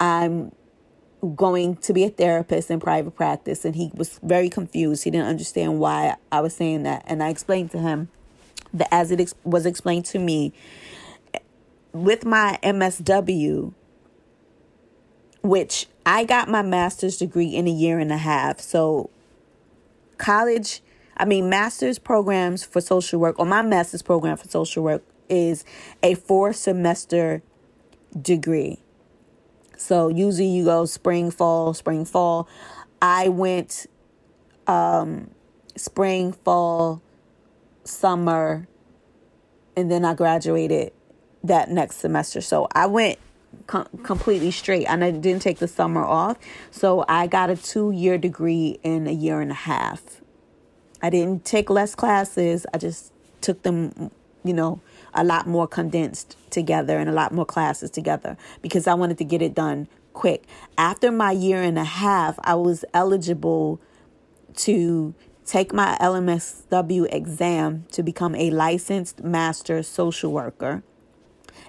I'm 0.00 0.50
going 1.36 1.76
to 1.76 1.92
be 1.92 2.04
a 2.04 2.08
therapist 2.08 2.70
in 2.70 2.80
private 2.80 3.14
practice 3.14 3.64
and 3.64 3.76
he 3.76 3.90
was 3.94 4.18
very 4.22 4.48
confused. 4.48 5.04
He 5.04 5.10
didn't 5.10 5.28
understand 5.28 5.78
why 5.78 6.16
I 6.32 6.40
was 6.40 6.54
saying 6.54 6.82
that. 6.82 7.04
And 7.06 7.22
I 7.22 7.28
explained 7.28 7.70
to 7.72 7.78
him 7.78 8.08
that 8.74 8.88
as 8.92 9.10
it 9.10 9.20
ex- 9.20 9.34
was 9.44 9.64
explained 9.64 10.04
to 10.06 10.18
me 10.18 10.52
with 11.92 12.24
my 12.24 12.58
MSW, 12.62 13.72
which 15.42 15.86
I 16.04 16.24
got 16.24 16.48
my 16.48 16.62
master's 16.62 17.18
degree 17.18 17.54
in 17.54 17.68
a 17.68 17.70
year 17.70 17.98
and 17.98 18.10
a 18.10 18.16
half. 18.16 18.60
So, 18.60 19.10
college, 20.18 20.80
I 21.16 21.24
mean, 21.24 21.48
master's 21.48 21.98
programs 21.98 22.64
for 22.64 22.80
social 22.80 23.20
work, 23.20 23.38
or 23.38 23.46
my 23.46 23.62
master's 23.62 24.02
program 24.02 24.36
for 24.36 24.48
social 24.48 24.82
work 24.82 25.02
is 25.28 25.64
a 26.02 26.14
four 26.14 26.52
semester 26.52 27.42
degree. 28.20 28.80
So 29.82 30.08
usually 30.08 30.48
you 30.48 30.64
go 30.64 30.84
spring, 30.86 31.30
fall, 31.30 31.74
spring, 31.74 32.04
fall. 32.04 32.48
I 33.00 33.28
went 33.28 33.86
um, 34.66 35.30
spring, 35.76 36.32
fall, 36.32 37.02
summer, 37.84 38.68
and 39.76 39.90
then 39.90 40.04
I 40.04 40.14
graduated 40.14 40.92
that 41.42 41.70
next 41.70 41.96
semester. 41.96 42.40
So 42.40 42.68
I 42.72 42.86
went 42.86 43.18
com- 43.66 43.88
completely 44.02 44.50
straight 44.50 44.86
and 44.86 45.02
I 45.02 45.10
didn't 45.10 45.42
take 45.42 45.58
the 45.58 45.68
summer 45.68 46.04
off. 46.04 46.38
So 46.70 47.04
I 47.08 47.26
got 47.26 47.50
a 47.50 47.56
two 47.56 47.90
year 47.90 48.18
degree 48.18 48.78
in 48.82 49.06
a 49.06 49.12
year 49.12 49.40
and 49.40 49.50
a 49.50 49.54
half. 49.54 50.20
I 51.02 51.10
didn't 51.10 51.44
take 51.44 51.68
less 51.68 51.96
classes, 51.96 52.64
I 52.72 52.78
just 52.78 53.12
took 53.40 53.62
them, 53.62 54.12
you 54.44 54.54
know, 54.54 54.80
a 55.14 55.24
lot 55.24 55.46
more 55.46 55.66
condensed 55.66 56.36
together 56.50 56.98
and 56.98 57.08
a 57.08 57.12
lot 57.12 57.32
more 57.32 57.46
classes 57.46 57.90
together 57.90 58.36
because 58.60 58.86
I 58.86 58.94
wanted 58.94 59.18
to 59.18 59.24
get 59.24 59.42
it 59.42 59.54
done 59.54 59.88
quick. 60.12 60.44
After 60.78 61.10
my 61.10 61.32
year 61.32 61.62
and 61.62 61.78
a 61.78 61.84
half, 61.84 62.38
I 62.44 62.54
was 62.54 62.84
eligible 62.94 63.80
to 64.56 65.14
take 65.44 65.72
my 65.72 65.96
LMSW 66.00 67.12
exam 67.12 67.84
to 67.92 68.02
become 68.02 68.34
a 68.34 68.50
licensed 68.50 69.22
master 69.22 69.82
social 69.82 70.32
worker. 70.32 70.82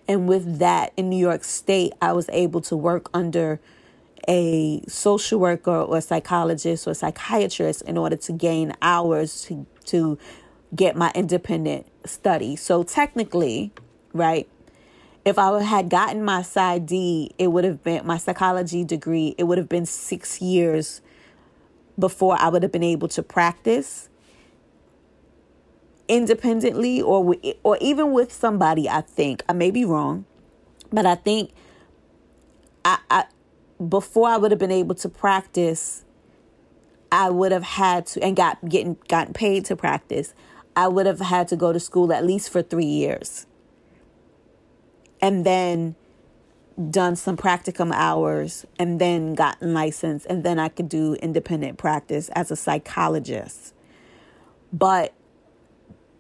And 0.07 0.27
with 0.27 0.59
that, 0.59 0.93
in 0.97 1.09
New 1.09 1.17
York 1.17 1.43
State, 1.43 1.93
I 2.01 2.13
was 2.13 2.29
able 2.29 2.61
to 2.61 2.75
work 2.75 3.09
under 3.13 3.59
a 4.27 4.81
social 4.87 5.39
worker 5.39 5.75
or 5.75 5.99
psychologist 6.01 6.87
or 6.87 6.93
psychiatrist 6.93 7.81
in 7.83 7.97
order 7.97 8.15
to 8.15 8.31
gain 8.31 8.73
hours 8.81 9.41
to, 9.45 9.65
to 9.85 10.17
get 10.75 10.95
my 10.95 11.11
independent 11.13 11.85
study. 12.05 12.55
So 12.55 12.83
technically, 12.83 13.71
right, 14.13 14.47
if 15.25 15.39
I 15.39 15.61
had 15.63 15.89
gotten 15.89 16.23
my 16.23 16.41
PsyD, 16.41 17.31
it 17.37 17.47
would 17.47 17.63
have 17.63 17.83
been 17.83 18.05
my 18.05 18.17
psychology 18.17 18.83
degree, 18.83 19.35
it 19.37 19.45
would 19.45 19.57
have 19.57 19.69
been 19.69 19.85
six 19.85 20.41
years 20.41 21.01
before 21.97 22.35
I 22.39 22.49
would 22.49 22.63
have 22.63 22.71
been 22.71 22.83
able 22.83 23.07
to 23.09 23.23
practice 23.23 24.09
independently 26.07 27.01
or 27.01 27.35
or 27.63 27.77
even 27.79 28.11
with 28.11 28.31
somebody 28.31 28.89
I 28.89 29.01
think 29.01 29.41
I 29.47 29.53
may 29.53 29.71
be 29.71 29.85
wrong 29.85 30.25
but 30.91 31.05
I 31.05 31.15
think 31.15 31.51
I, 32.83 32.99
I 33.09 33.25
before 33.87 34.27
I 34.27 34.37
would 34.37 34.51
have 34.51 34.59
been 34.59 34.71
able 34.71 34.95
to 34.95 35.07
practice 35.07 36.03
I 37.11 37.29
would 37.29 37.51
have 37.51 37.63
had 37.63 38.05
to 38.07 38.23
and 38.23 38.35
got 38.35 38.67
getting 38.67 38.97
gotten 39.07 39.33
paid 39.33 39.65
to 39.65 39.75
practice 39.75 40.33
I 40.75 40.87
would 40.87 41.05
have 41.05 41.19
had 41.21 41.47
to 41.49 41.55
go 41.55 41.73
to 41.73 41.79
school 41.79 42.13
at 42.13 42.25
least 42.25 42.49
for 42.49 42.61
three 42.61 42.85
years. 42.85 43.45
and 45.21 45.45
then 45.45 45.95
done 46.89 47.15
some 47.15 47.37
practicum 47.37 47.91
hours 47.93 48.65
and 48.79 48.99
then 49.01 49.35
gotten 49.35 49.73
licensed 49.73 50.25
and 50.29 50.43
then 50.43 50.59
I 50.59 50.69
could 50.69 50.89
do 50.89 51.15
independent 51.15 51.77
practice 51.77 52.29
as 52.35 52.51
a 52.51 52.55
psychologist. 52.55 53.73
But 54.73 55.13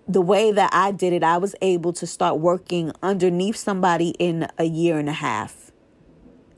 the 0.07 0.21
way 0.21 0.51
that 0.51 0.69
I 0.73 0.91
did 0.91 1.13
it, 1.13 1.23
I 1.23 1.37
was 1.37 1.55
able 1.61 1.93
to 1.93 2.07
start 2.07 2.39
working 2.39 2.91
underneath 3.03 3.57
somebody 3.57 4.11
in 4.19 4.47
a 4.57 4.65
year 4.65 4.99
and 4.99 5.09
a 5.09 5.13
half 5.13 5.71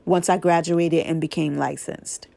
once 0.05 0.29
I 0.29 0.37
graduated 0.37 1.05
and 1.05 1.21
became 1.21 1.57
licensed. 1.57 2.27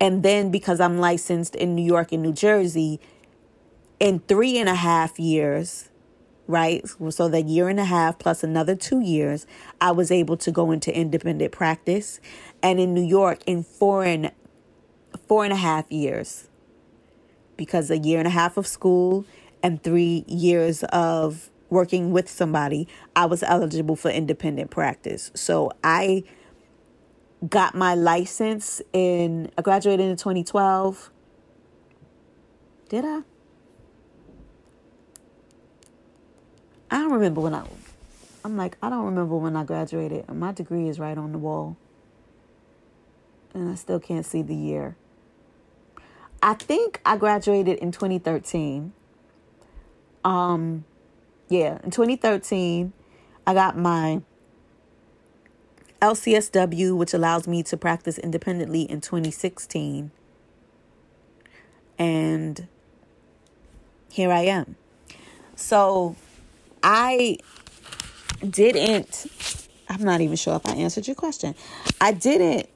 And 0.00 0.22
then 0.22 0.50
because 0.50 0.80
I'm 0.80 0.98
licensed 0.98 1.54
in 1.56 1.74
New 1.74 1.84
York 1.84 2.12
and 2.12 2.22
New 2.22 2.32
Jersey, 2.32 3.00
in 4.04 4.18
three 4.18 4.58
and 4.58 4.68
a 4.68 4.74
half 4.74 5.18
years, 5.18 5.88
right? 6.46 6.86
So 7.08 7.26
the 7.26 7.40
year 7.40 7.70
and 7.70 7.80
a 7.80 7.86
half 7.86 8.18
plus 8.18 8.44
another 8.44 8.76
two 8.76 9.00
years, 9.00 9.46
I 9.80 9.92
was 9.92 10.10
able 10.10 10.36
to 10.36 10.52
go 10.52 10.72
into 10.72 10.94
independent 10.94 11.52
practice. 11.52 12.20
And 12.62 12.78
in 12.78 12.92
New 12.92 13.02
York, 13.02 13.38
in 13.46 13.62
four 13.62 14.04
and 14.04 14.30
four 15.26 15.42
and 15.42 15.54
a 15.54 15.56
half 15.56 15.90
years, 15.90 16.50
because 17.56 17.90
a 17.90 17.96
year 17.96 18.18
and 18.18 18.28
a 18.28 18.30
half 18.30 18.58
of 18.58 18.66
school 18.66 19.24
and 19.62 19.82
three 19.82 20.26
years 20.28 20.82
of 20.90 21.48
working 21.70 22.12
with 22.12 22.28
somebody, 22.28 22.86
I 23.16 23.24
was 23.24 23.42
eligible 23.42 23.96
for 23.96 24.10
independent 24.10 24.70
practice. 24.70 25.30
So 25.32 25.72
I 25.82 26.24
got 27.48 27.74
my 27.74 27.94
license 27.94 28.82
in, 28.92 29.50
I 29.56 29.62
graduated 29.62 30.10
in 30.10 30.16
2012. 30.16 31.10
Did 32.90 33.06
I? 33.06 33.20
I 36.94 36.98
don't 36.98 37.10
remember 37.10 37.40
when 37.40 37.54
I, 37.56 37.64
I'm 38.44 38.56
like, 38.56 38.78
I 38.80 38.88
don't 38.88 39.04
remember 39.04 39.34
when 39.34 39.56
I 39.56 39.64
graduated. 39.64 40.28
My 40.28 40.52
degree 40.52 40.88
is 40.88 41.00
right 41.00 41.18
on 41.18 41.32
the 41.32 41.38
wall. 41.38 41.76
And 43.52 43.68
I 43.68 43.74
still 43.74 43.98
can't 43.98 44.24
see 44.24 44.42
the 44.42 44.54
year. 44.54 44.94
I 46.40 46.54
think 46.54 47.00
I 47.04 47.16
graduated 47.16 47.78
in 47.78 47.90
2013. 47.90 48.92
Um, 50.22 50.84
yeah, 51.48 51.80
in 51.82 51.90
2013, 51.90 52.92
I 53.44 53.54
got 53.54 53.76
my 53.76 54.22
LCSW, 56.00 56.96
which 56.96 57.12
allows 57.12 57.48
me 57.48 57.64
to 57.64 57.76
practice 57.76 58.18
independently 58.18 58.82
in 58.82 59.00
2016. 59.00 60.12
And 61.98 62.68
here 64.12 64.30
I 64.30 64.42
am. 64.42 64.76
So 65.56 66.14
I 66.84 67.38
didn't, 68.48 69.26
I'm 69.88 70.04
not 70.04 70.20
even 70.20 70.36
sure 70.36 70.56
if 70.56 70.66
I 70.66 70.74
answered 70.74 71.06
your 71.06 71.16
question. 71.16 71.54
I 71.98 72.12
didn't 72.12 72.68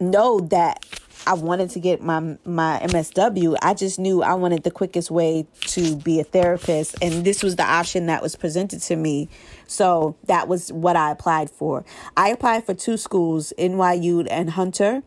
know 0.00 0.40
that 0.40 0.84
I 1.26 1.34
wanted 1.34 1.70
to 1.70 1.80
get 1.80 2.02
my 2.02 2.36
my 2.44 2.80
MSW. 2.82 3.56
I 3.62 3.74
just 3.74 3.98
knew 3.98 4.22
I 4.22 4.34
wanted 4.34 4.64
the 4.64 4.70
quickest 4.70 5.10
way 5.10 5.46
to 5.68 5.96
be 5.96 6.20
a 6.20 6.24
therapist 6.24 6.96
and 7.00 7.24
this 7.24 7.42
was 7.42 7.56
the 7.56 7.64
option 7.64 8.06
that 8.06 8.20
was 8.20 8.36
presented 8.36 8.82
to 8.82 8.96
me. 8.96 9.30
So 9.66 10.16
that 10.24 10.48
was 10.48 10.70
what 10.72 10.96
I 10.96 11.12
applied 11.12 11.50
for. 11.50 11.84
I 12.16 12.28
applied 12.28 12.66
for 12.66 12.74
two 12.74 12.96
schools, 12.96 13.54
NYU 13.56 14.26
and 14.30 14.50
Hunter 14.50 15.02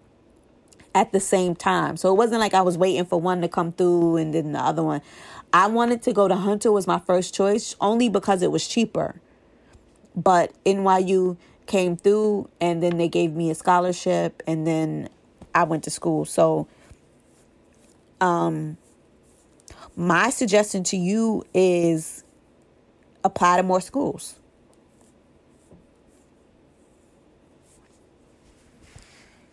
at 0.95 1.11
the 1.11 1.19
same 1.19 1.55
time. 1.55 1.97
So 1.97 2.11
it 2.11 2.17
wasn't 2.17 2.39
like 2.39 2.55
I 2.55 2.61
was 2.61 2.77
waiting 2.77 3.05
for 3.05 3.21
one 3.21 3.41
to 3.41 3.47
come 3.47 3.71
through 3.71 4.17
and 4.17 4.33
then 4.33 4.53
the 4.53 4.59
other 4.59 4.83
one. 4.83 5.01
I 5.53 5.67
wanted 5.67 6.03
to 6.03 6.13
go 6.13 6.27
to 6.27 6.35
Hunter 6.35 6.71
was 6.71 6.87
my 6.87 6.99
first 6.99 7.33
choice 7.33 7.75
only 7.79 8.09
because 8.09 8.41
it 8.41 8.51
was 8.51 8.67
cheaper. 8.67 9.21
But 10.15 10.51
NYU 10.65 11.37
came 11.67 11.95
through 11.97 12.49
and 12.59 12.81
then 12.81 12.97
they 12.97 13.07
gave 13.07 13.33
me 13.33 13.49
a 13.51 13.55
scholarship 13.55 14.41
and 14.47 14.65
then 14.65 15.09
I 15.53 15.63
went 15.63 15.83
to 15.85 15.89
school. 15.89 16.25
So, 16.25 16.67
um, 18.19 18.77
my 19.95 20.29
suggestion 20.29 20.83
to 20.85 20.97
you 20.97 21.43
is 21.53 22.23
apply 23.23 23.57
to 23.57 23.63
more 23.63 23.81
schools. 23.81 24.35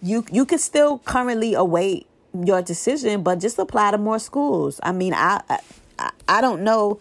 You 0.03 0.25
you 0.31 0.45
can 0.45 0.59
still 0.59 0.99
currently 0.99 1.55
await 1.55 2.07
your 2.35 2.61
decision, 2.61 3.23
but 3.23 3.41
just 3.41 3.59
apply 3.59 3.93
to 3.93 3.99
more 3.99 4.19
schools. 4.19 4.81
I 4.83 4.93
mean, 4.93 5.15
I 5.15 5.41
I, 5.49 5.61
I 6.29 6.41
don't 6.41 6.63
know 6.63 7.01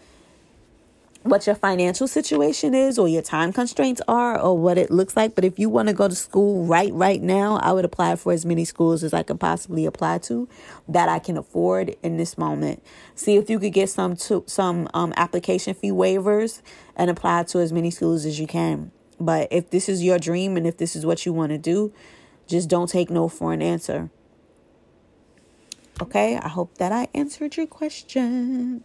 what 1.22 1.46
your 1.46 1.56
financial 1.56 2.06
situation 2.06 2.74
is 2.74 2.98
or 2.98 3.08
your 3.08 3.22
time 3.22 3.50
constraints 3.50 4.02
are 4.06 4.38
or 4.38 4.58
what 4.58 4.76
it 4.76 4.90
looks 4.90 5.16
like 5.16 5.34
but 5.34 5.42
if 5.42 5.58
you 5.58 5.70
want 5.70 5.88
to 5.88 5.94
go 5.94 6.06
to 6.06 6.14
school 6.14 6.66
right 6.66 6.92
right 6.92 7.22
now 7.22 7.56
i 7.62 7.72
would 7.72 7.86
apply 7.86 8.14
for 8.14 8.30
as 8.30 8.44
many 8.44 8.62
schools 8.62 9.02
as 9.02 9.14
i 9.14 9.22
can 9.22 9.38
possibly 9.38 9.86
apply 9.86 10.18
to 10.18 10.46
that 10.86 11.08
i 11.08 11.18
can 11.18 11.38
afford 11.38 11.96
in 12.02 12.16
this 12.16 12.36
moment. 12.38 12.82
See 13.14 13.36
if 13.36 13.48
you 13.48 13.58
could 13.58 13.72
get 13.72 13.90
some 13.90 14.16
to, 14.16 14.44
some 14.46 14.88
um, 14.94 15.12
application 15.16 15.74
fee 15.74 15.90
waivers 15.90 16.60
and 16.96 17.10
apply 17.10 17.44
to 17.44 17.60
as 17.60 17.72
many 17.72 17.90
schools 17.90 18.24
as 18.24 18.38
you 18.38 18.46
can. 18.46 18.92
But 19.18 19.48
if 19.50 19.70
this 19.70 19.88
is 19.88 20.02
your 20.02 20.18
dream 20.18 20.56
and 20.56 20.66
if 20.66 20.76
this 20.76 20.94
is 20.94 21.06
what 21.06 21.24
you 21.24 21.32
want 21.32 21.50
to 21.50 21.58
do 21.58 21.92
just 22.46 22.68
don't 22.68 22.90
take 22.90 23.08
no 23.08 23.28
for 23.28 23.54
an 23.54 23.62
answer 23.62 24.10
okay 26.00 26.36
i 26.36 26.48
hope 26.48 26.76
that 26.78 26.92
i 26.92 27.08
answered 27.14 27.56
your 27.56 27.66
question 27.66 28.84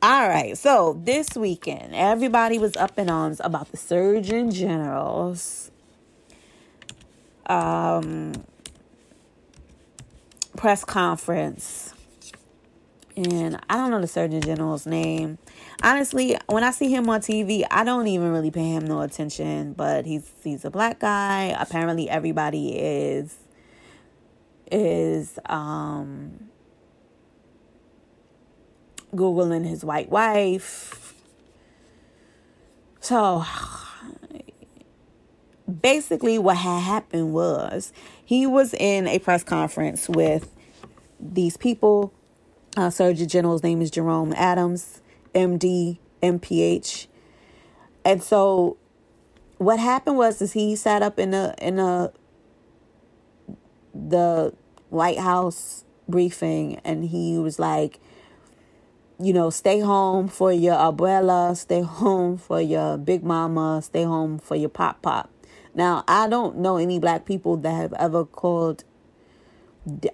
all 0.00 0.28
right, 0.28 0.56
so 0.56 1.00
this 1.02 1.34
weekend, 1.34 1.92
everybody 1.92 2.56
was 2.56 2.76
up 2.76 3.00
in 3.00 3.10
arms 3.10 3.40
about 3.42 3.72
the 3.72 3.76
Surgeon 3.76 4.52
General's 4.52 5.72
um, 7.46 8.32
press 10.56 10.84
conference. 10.84 11.94
And 13.16 13.58
I 13.68 13.74
don't 13.74 13.90
know 13.90 14.00
the 14.00 14.06
Surgeon 14.06 14.40
General's 14.40 14.86
name. 14.86 15.38
Honestly, 15.82 16.36
when 16.46 16.62
I 16.62 16.70
see 16.70 16.94
him 16.94 17.08
on 17.08 17.20
TV, 17.20 17.64
I 17.68 17.82
don't 17.82 18.06
even 18.06 18.30
really 18.30 18.52
pay 18.52 18.68
him 18.68 18.86
no 18.86 19.00
attention. 19.00 19.72
But 19.72 20.06
he's 20.06 20.30
he's 20.44 20.64
a 20.64 20.70
black 20.70 21.00
guy. 21.00 21.56
Apparently, 21.58 22.08
everybody 22.08 22.78
is 22.78 23.36
is 24.70 25.38
um 25.46 26.48
Googling 29.14 29.66
his 29.66 29.84
white 29.84 30.10
wife. 30.10 31.14
So 33.00 33.44
basically, 35.80 36.38
what 36.38 36.58
had 36.58 36.80
happened 36.80 37.32
was 37.32 37.92
he 38.24 38.46
was 38.46 38.74
in 38.74 39.06
a 39.06 39.18
press 39.18 39.42
conference 39.42 40.08
with 40.08 40.54
these 41.18 41.56
people. 41.56 42.12
Uh, 42.76 42.90
Surgeon 42.90 43.28
General's 43.28 43.62
name 43.62 43.80
is 43.80 43.90
Jerome 43.90 44.32
Adams, 44.36 45.00
MD, 45.34 45.98
MPH. 46.22 47.06
And 48.04 48.22
so 48.22 48.76
what 49.56 49.78
happened 49.78 50.16
was 50.16 50.40
is 50.40 50.52
he 50.52 50.76
sat 50.76 51.02
up 51.02 51.18
in 51.18 51.34
a 51.34 51.54
in 51.60 51.78
a 51.78 52.12
the 54.08 54.54
White 54.90 55.18
House 55.18 55.84
briefing 56.08 56.80
and 56.84 57.04
he 57.04 57.38
was 57.38 57.58
like 57.58 58.00
you 59.20 59.32
know, 59.32 59.50
stay 59.50 59.80
home 59.80 60.28
for 60.28 60.52
your 60.52 60.76
abuela, 60.76 61.56
stay 61.56 61.80
home 61.82 62.38
for 62.38 62.60
your 62.60 62.96
big 62.96 63.24
mama, 63.24 63.82
stay 63.82 64.04
home 64.04 64.38
for 64.38 64.54
your 64.54 64.68
pop 64.68 65.02
pop. 65.02 65.30
Now, 65.74 66.04
I 66.06 66.28
don't 66.28 66.58
know 66.58 66.76
any 66.76 66.98
black 66.98 67.24
people 67.24 67.56
that 67.58 67.72
have 67.72 67.92
ever 67.94 68.24
called, 68.24 68.84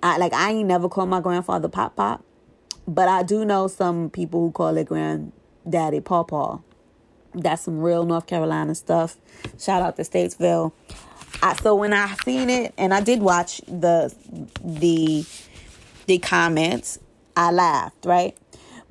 I, 0.02 0.16
like, 0.16 0.32
I 0.32 0.52
ain't 0.52 0.68
never 0.68 0.88
called 0.88 1.10
my 1.10 1.20
grandfather 1.20 1.68
pop 1.68 1.96
pop, 1.96 2.24
but 2.88 3.08
I 3.08 3.22
do 3.22 3.44
know 3.44 3.68
some 3.68 4.10
people 4.10 4.40
who 4.40 4.52
call 4.52 4.76
it 4.76 4.86
granddaddy 4.86 6.00
paw. 6.00 6.60
That's 7.34 7.62
some 7.62 7.80
real 7.80 8.04
North 8.04 8.26
Carolina 8.26 8.74
stuff. 8.74 9.16
Shout 9.58 9.82
out 9.82 9.96
to 9.96 10.02
Statesville. 10.02 10.72
I, 11.42 11.54
so 11.56 11.74
when 11.74 11.92
I 11.92 12.14
seen 12.24 12.48
it, 12.50 12.74
and 12.78 12.94
I 12.94 13.00
did 13.00 13.20
watch 13.20 13.60
the 13.66 14.14
the 14.62 15.26
the 16.06 16.18
comments, 16.18 16.98
I 17.36 17.50
laughed, 17.50 18.04
right? 18.04 18.36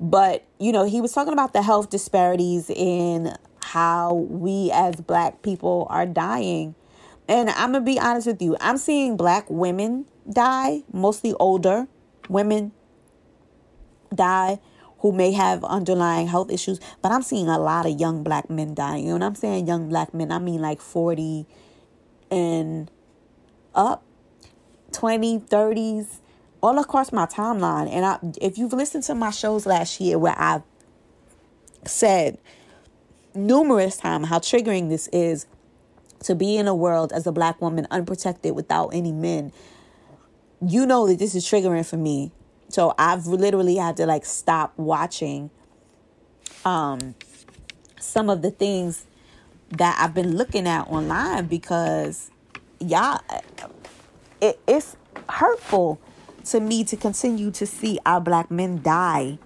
But, 0.00 0.44
you 0.58 0.72
know, 0.72 0.84
he 0.84 1.00
was 1.00 1.12
talking 1.12 1.32
about 1.32 1.52
the 1.52 1.62
health 1.62 1.90
disparities 1.90 2.70
in 2.70 3.34
how 3.62 4.14
we 4.14 4.70
as 4.72 4.96
black 4.96 5.42
people 5.42 5.86
are 5.90 6.06
dying. 6.06 6.74
And 7.28 7.48
I'm 7.50 7.72
going 7.72 7.84
to 7.84 7.90
be 7.90 7.98
honest 7.98 8.26
with 8.26 8.42
you. 8.42 8.56
I'm 8.60 8.76
seeing 8.76 9.16
black 9.16 9.48
women 9.48 10.06
die, 10.30 10.82
mostly 10.92 11.32
older 11.34 11.86
women 12.28 12.72
die 14.14 14.58
who 14.98 15.12
may 15.12 15.32
have 15.32 15.62
underlying 15.64 16.28
health 16.28 16.50
issues, 16.50 16.80
but 17.02 17.12
I'm 17.12 17.22
seeing 17.22 17.48
a 17.48 17.58
lot 17.58 17.86
of 17.86 17.98
young 17.98 18.22
black 18.22 18.48
men 18.48 18.74
dying. 18.74 19.04
You 19.04 19.10
know 19.10 19.18
what 19.18 19.26
I'm 19.26 19.34
saying 19.34 19.66
young 19.66 19.88
black 19.88 20.14
men, 20.14 20.32
I 20.32 20.38
mean 20.38 20.60
like 20.62 20.80
40 20.80 21.46
and 22.34 22.90
up, 23.74 24.02
20, 24.92 25.40
30s 25.40 26.18
all 26.62 26.78
across 26.78 27.12
my 27.12 27.26
timeline. 27.26 27.88
And 27.88 28.04
I, 28.04 28.18
if 28.40 28.58
you've 28.58 28.72
listened 28.72 29.04
to 29.04 29.14
my 29.14 29.30
shows 29.30 29.66
last 29.66 30.00
year 30.00 30.18
where 30.18 30.34
i've 30.38 30.62
said 31.86 32.38
numerous 33.34 33.96
times 33.96 34.28
how 34.28 34.38
triggering 34.38 34.88
this 34.88 35.08
is 35.08 35.46
to 36.20 36.34
be 36.34 36.56
in 36.56 36.66
a 36.66 36.74
world 36.74 37.12
as 37.12 37.26
a 37.26 37.32
black 37.32 37.60
woman 37.60 37.86
unprotected 37.90 38.54
without 38.54 38.88
any 38.88 39.12
men. 39.12 39.52
You 40.66 40.86
know 40.86 41.06
that 41.06 41.18
this 41.18 41.34
is 41.34 41.44
triggering 41.44 41.86
for 41.86 41.98
me. 41.98 42.32
So 42.68 42.94
I've 42.96 43.26
literally 43.26 43.76
had 43.76 43.96
to 43.98 44.06
like 44.06 44.24
stop 44.24 44.72
watching 44.78 45.50
um 46.64 47.14
some 48.00 48.30
of 48.30 48.42
the 48.42 48.50
things 48.50 49.04
that 49.76 49.98
I've 50.00 50.14
been 50.14 50.36
looking 50.36 50.66
at 50.66 50.88
online 50.88 51.46
because 51.46 52.30
y'all 52.80 53.20
it, 54.40 54.60
it's 54.66 54.96
hurtful 55.28 56.00
to 56.46 56.60
me 56.60 56.84
to 56.84 56.96
continue 56.96 57.50
to 57.52 57.66
see 57.66 57.98
our 58.04 58.20
black 58.20 58.50
men 58.50 58.82
die 58.82 59.38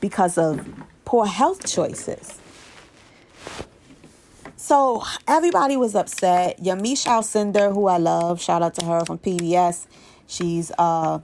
because 0.00 0.36
of 0.36 0.66
poor 1.04 1.26
health 1.26 1.66
choices. 1.66 2.40
So 4.56 5.04
everybody 5.28 5.76
was 5.76 5.94
upset. 5.94 6.60
Yamiche 6.60 7.06
Alcindor, 7.06 7.72
who 7.72 7.86
I 7.86 7.98
love, 7.98 8.40
shout 8.40 8.62
out 8.62 8.74
to 8.74 8.84
her 8.86 9.04
from 9.04 9.18
PBS. 9.18 9.86
She's 10.26 10.72
a 10.76 11.22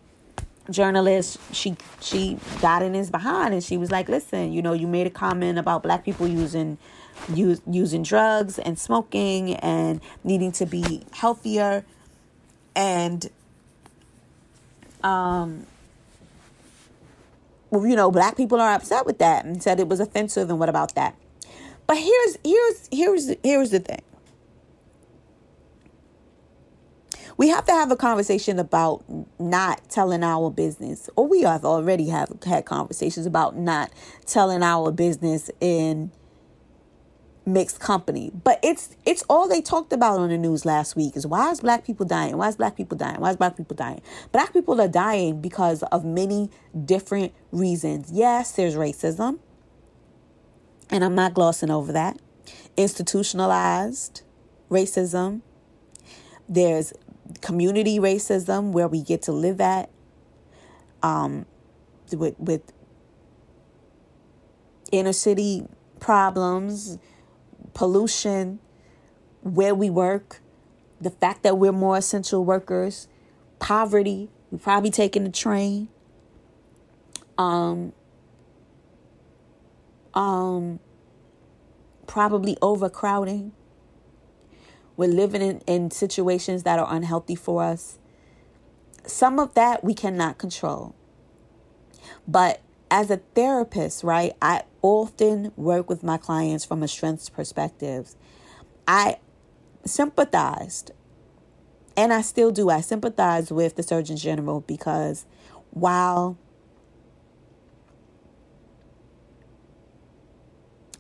journalist. 0.71 1.39
She 1.53 1.77
she 2.01 2.39
got 2.61 2.83
in 2.83 2.95
his 2.95 3.11
behind 3.11 3.53
and 3.53 3.63
she 3.63 3.77
was 3.77 3.91
like, 3.91 4.09
"Listen, 4.09 4.53
you 4.53 4.63
know, 4.63 4.73
you 4.73 4.87
made 4.87 5.09
a 5.09 5.11
comment 5.11 5.59
about 5.59 5.83
black 5.83 6.05
people 6.05 6.29
using 6.29 6.79
use, 7.35 7.61
using 7.71 8.03
drugs 8.03 8.59
and 8.59 8.79
smoking 8.79 9.55
and 9.57 10.01
needing 10.25 10.53
to 10.53 10.67
be 10.67 11.03
healthier 11.13 11.85
and 12.75 13.31
um 15.03 15.67
well, 17.71 17.87
you 17.87 17.97
know, 17.97 18.11
black 18.11 18.37
people 18.37 18.61
are 18.61 18.75
upset 18.75 19.07
with 19.07 19.19
that 19.19 19.47
and 19.47 19.63
said 19.63 19.81
it 19.81 19.89
was 19.89 19.99
offensive 19.99 20.51
and 20.51 20.59
what 20.59 20.69
about 20.69 20.95
that? 20.95 21.17
But 21.87 21.97
here's 21.97 22.37
here's 22.45 22.89
here's 22.93 23.35
here's 23.43 23.71
the 23.71 23.81
thing. 23.81 24.03
We 27.39 27.49
have 27.49 27.65
to 27.65 27.73
have 27.73 27.91
a 27.91 27.97
conversation 27.97 28.59
about 28.59 29.03
not 29.39 29.89
telling 29.89 30.23
our 30.23 30.51
business, 30.51 31.09
or 31.17 31.27
we 31.27 31.43
have 31.43 31.65
already 31.65 32.09
have 32.09 32.31
had 32.45 32.67
conversations 32.67 33.25
about 33.27 33.57
not 33.57 33.91
telling 34.27 34.63
our 34.63 34.93
business 34.93 35.51
in 35.61 36.13
mixed 37.47 37.81
company. 37.81 38.31
But 38.45 38.59
it's 38.63 38.97
it's 39.05 39.23
all 39.29 39.49
they 39.49 39.61
talked 39.61 39.93
about 39.93 40.19
on 40.19 40.31
the 40.31 40.39
news 40.39 40.65
last 40.65 40.97
week 40.97 41.17
is 41.17 41.27
why 41.27 41.51
is 41.51 41.61
black 41.61 41.85
people 41.85 42.07
dying? 42.07 42.37
Why 42.37 42.49
is 42.49 42.57
black 42.57 42.77
people 42.77 42.97
dying? 42.97 43.21
Why 43.21 43.31
is 43.31 43.37
black 43.37 43.57
people 43.57 43.77
dying? 43.77 44.01
Black 44.31 44.53
people 44.53 44.81
are 44.81 44.89
dying 44.89 45.41
because 45.41 45.83
of 45.85 46.05
many 46.05 46.51
different 46.85 47.33
reasons. 47.51 48.11
Yes, 48.13 48.53
there's 48.53 48.75
racism. 48.75 49.39
And 50.91 51.05
I'm 51.05 51.15
not 51.15 51.35
glossing 51.35 51.71
over 51.71 51.93
that. 51.93 52.19
Institutionalized 52.77 54.23
racism. 54.71 55.41
There's 56.49 56.93
community 57.41 57.99
racism 57.99 58.73
where 58.73 58.89
we 58.89 59.03
get 59.03 59.23
to 59.23 59.33
live 59.33 59.61
at 59.61 59.89
um 61.03 61.47
with 62.13 62.39
with 62.39 62.73
inner 64.91 65.13
city 65.13 65.65
problems 65.99 66.99
pollution, 67.75 68.59
where 69.43 69.75
we 69.75 69.91
work, 69.91 70.41
the 71.01 71.11
fact 71.11 71.43
that 71.43 71.59
we're 71.59 71.73
more 71.73 71.97
essential 71.97 72.45
workers, 72.45 73.09
poverty, 73.59 74.31
we 74.51 74.59
probably 74.59 74.91
taking 74.91 75.25
the 75.25 75.31
train. 75.31 75.89
Um 77.39 77.93
um 80.15 80.79
probably 82.07 82.57
overcrowding. 82.61 83.53
We're 84.97 85.09
living 85.09 85.41
in, 85.41 85.61
in 85.67 85.91
situations 85.91 86.65
that 86.65 86.79
are 86.79 86.95
unhealthy 86.95 87.35
for 87.35 87.63
us. 87.63 87.99
Some 89.07 89.39
of 89.39 89.55
that 89.55 89.83
we 89.83 89.95
cannot 89.95 90.39
control. 90.39 90.95
But 92.29 92.61
as 92.91 93.11
a 93.11 93.17
therapist, 93.35 94.05
right, 94.05 94.35
I 94.43 94.65
often 94.83 95.53
work 95.57 95.89
with 95.89 96.03
my 96.03 96.19
clients 96.19 96.65
from 96.65 96.83
a 96.83 96.89
strengths 96.89 97.29
perspective. 97.29 98.15
I 98.87 99.19
sympathized, 99.85 100.91
and 101.97 102.13
I 102.13 102.21
still 102.21 102.51
do. 102.51 102.69
I 102.69 102.81
sympathize 102.81 103.51
with 103.51 103.77
the 103.77 103.83
Surgeon 103.83 104.17
General 104.17 104.61
because 104.61 105.25
while 105.71 106.37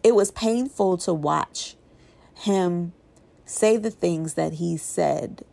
it 0.03 0.14
was 0.14 0.31
painful 0.31 0.97
to 0.99 1.14
watch 1.14 1.77
him 2.35 2.92
say 3.45 3.77
the 3.77 3.90
things 3.90 4.35
that 4.35 4.55
he 4.55 4.77
said 4.77 5.45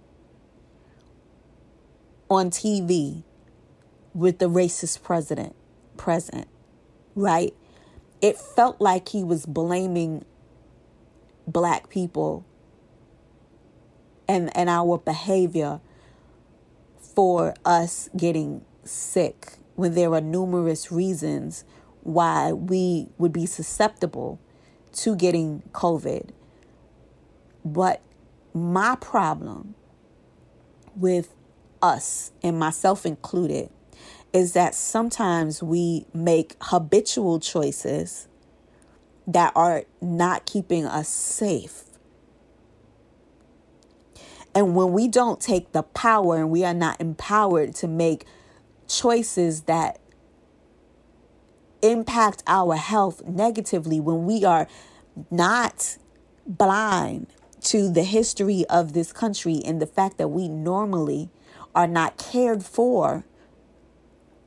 on 2.30 2.50
TV 2.50 3.24
with 4.14 4.40
the 4.40 4.50
racist 4.50 5.04
president 5.04 5.56
present, 5.98 6.48
right? 7.16 7.54
It 8.22 8.38
felt 8.38 8.82
like 8.82 9.10
he 9.10 9.24
was 9.24 9.46
blaming 9.46 10.26
black 11.48 11.90
people 11.90 12.46
and 14.28 14.56
and 14.56 14.70
our 14.70 14.98
behavior 14.98 15.82
for 17.00 17.54
us 17.66 18.10
getting 18.16 18.64
sick 18.84 19.54
when 19.76 19.96
there 19.96 20.14
are 20.14 20.22
numerous 20.22 20.92
reasons 20.92 21.64
why 22.04 22.52
we 22.54 23.08
would 23.18 23.34
be 23.34 23.46
susceptible 23.46 24.40
to 24.92 25.16
getting 25.16 25.64
COVID. 25.72 26.30
But 27.64 28.02
my 28.54 28.96
problem 29.00 29.76
with 30.96 31.34
us, 31.82 32.32
and 32.44 32.60
myself 32.60 33.06
included, 33.06 33.70
is 34.34 34.54
that 34.54 34.76
sometimes 34.76 35.64
we 35.64 36.06
make 36.14 36.56
habitual 36.62 37.40
choices 37.40 38.28
that 39.28 39.52
are 39.56 39.84
not 40.02 40.46
keeping 40.46 40.86
us 40.86 41.08
safe. 41.08 41.84
And 44.56 44.76
when 44.76 44.92
we 44.92 45.08
don't 45.08 45.40
take 45.40 45.72
the 45.72 45.84
power 45.84 46.38
and 46.38 46.50
we 46.50 46.64
are 46.66 46.74
not 46.74 47.00
empowered 47.00 47.76
to 47.76 47.88
make 47.88 48.26
choices 48.88 49.62
that 49.64 50.00
impact 51.82 52.44
our 52.48 52.76
health 52.76 53.26
negatively, 53.26 54.00
when 54.00 54.26
we 54.26 54.44
are 54.44 54.68
not 55.30 55.98
blind 56.46 57.28
to 57.62 57.90
the 57.92 58.04
history 58.04 58.66
of 58.70 58.94
this 58.94 59.12
country 59.12 59.62
and 59.66 59.82
the 59.82 59.88
fact 59.88 60.18
that 60.18 60.30
we 60.30 60.48
normally 60.48 61.30
are 61.76 61.88
not 61.88 62.18
cared 62.18 62.64
for 62.64 63.26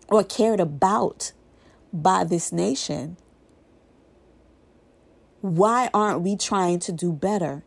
or 0.09 0.25
cared 0.25 0.61
about 0.61 1.33
by 1.93 2.25
this 2.25 2.53
nation, 2.53 3.17
why 5.41 5.91
aren't 5.93 6.21
we 6.21 6.37
trying 6.37 6.79
to 6.81 6.93
do 6.93 7.13
better? 7.13 7.65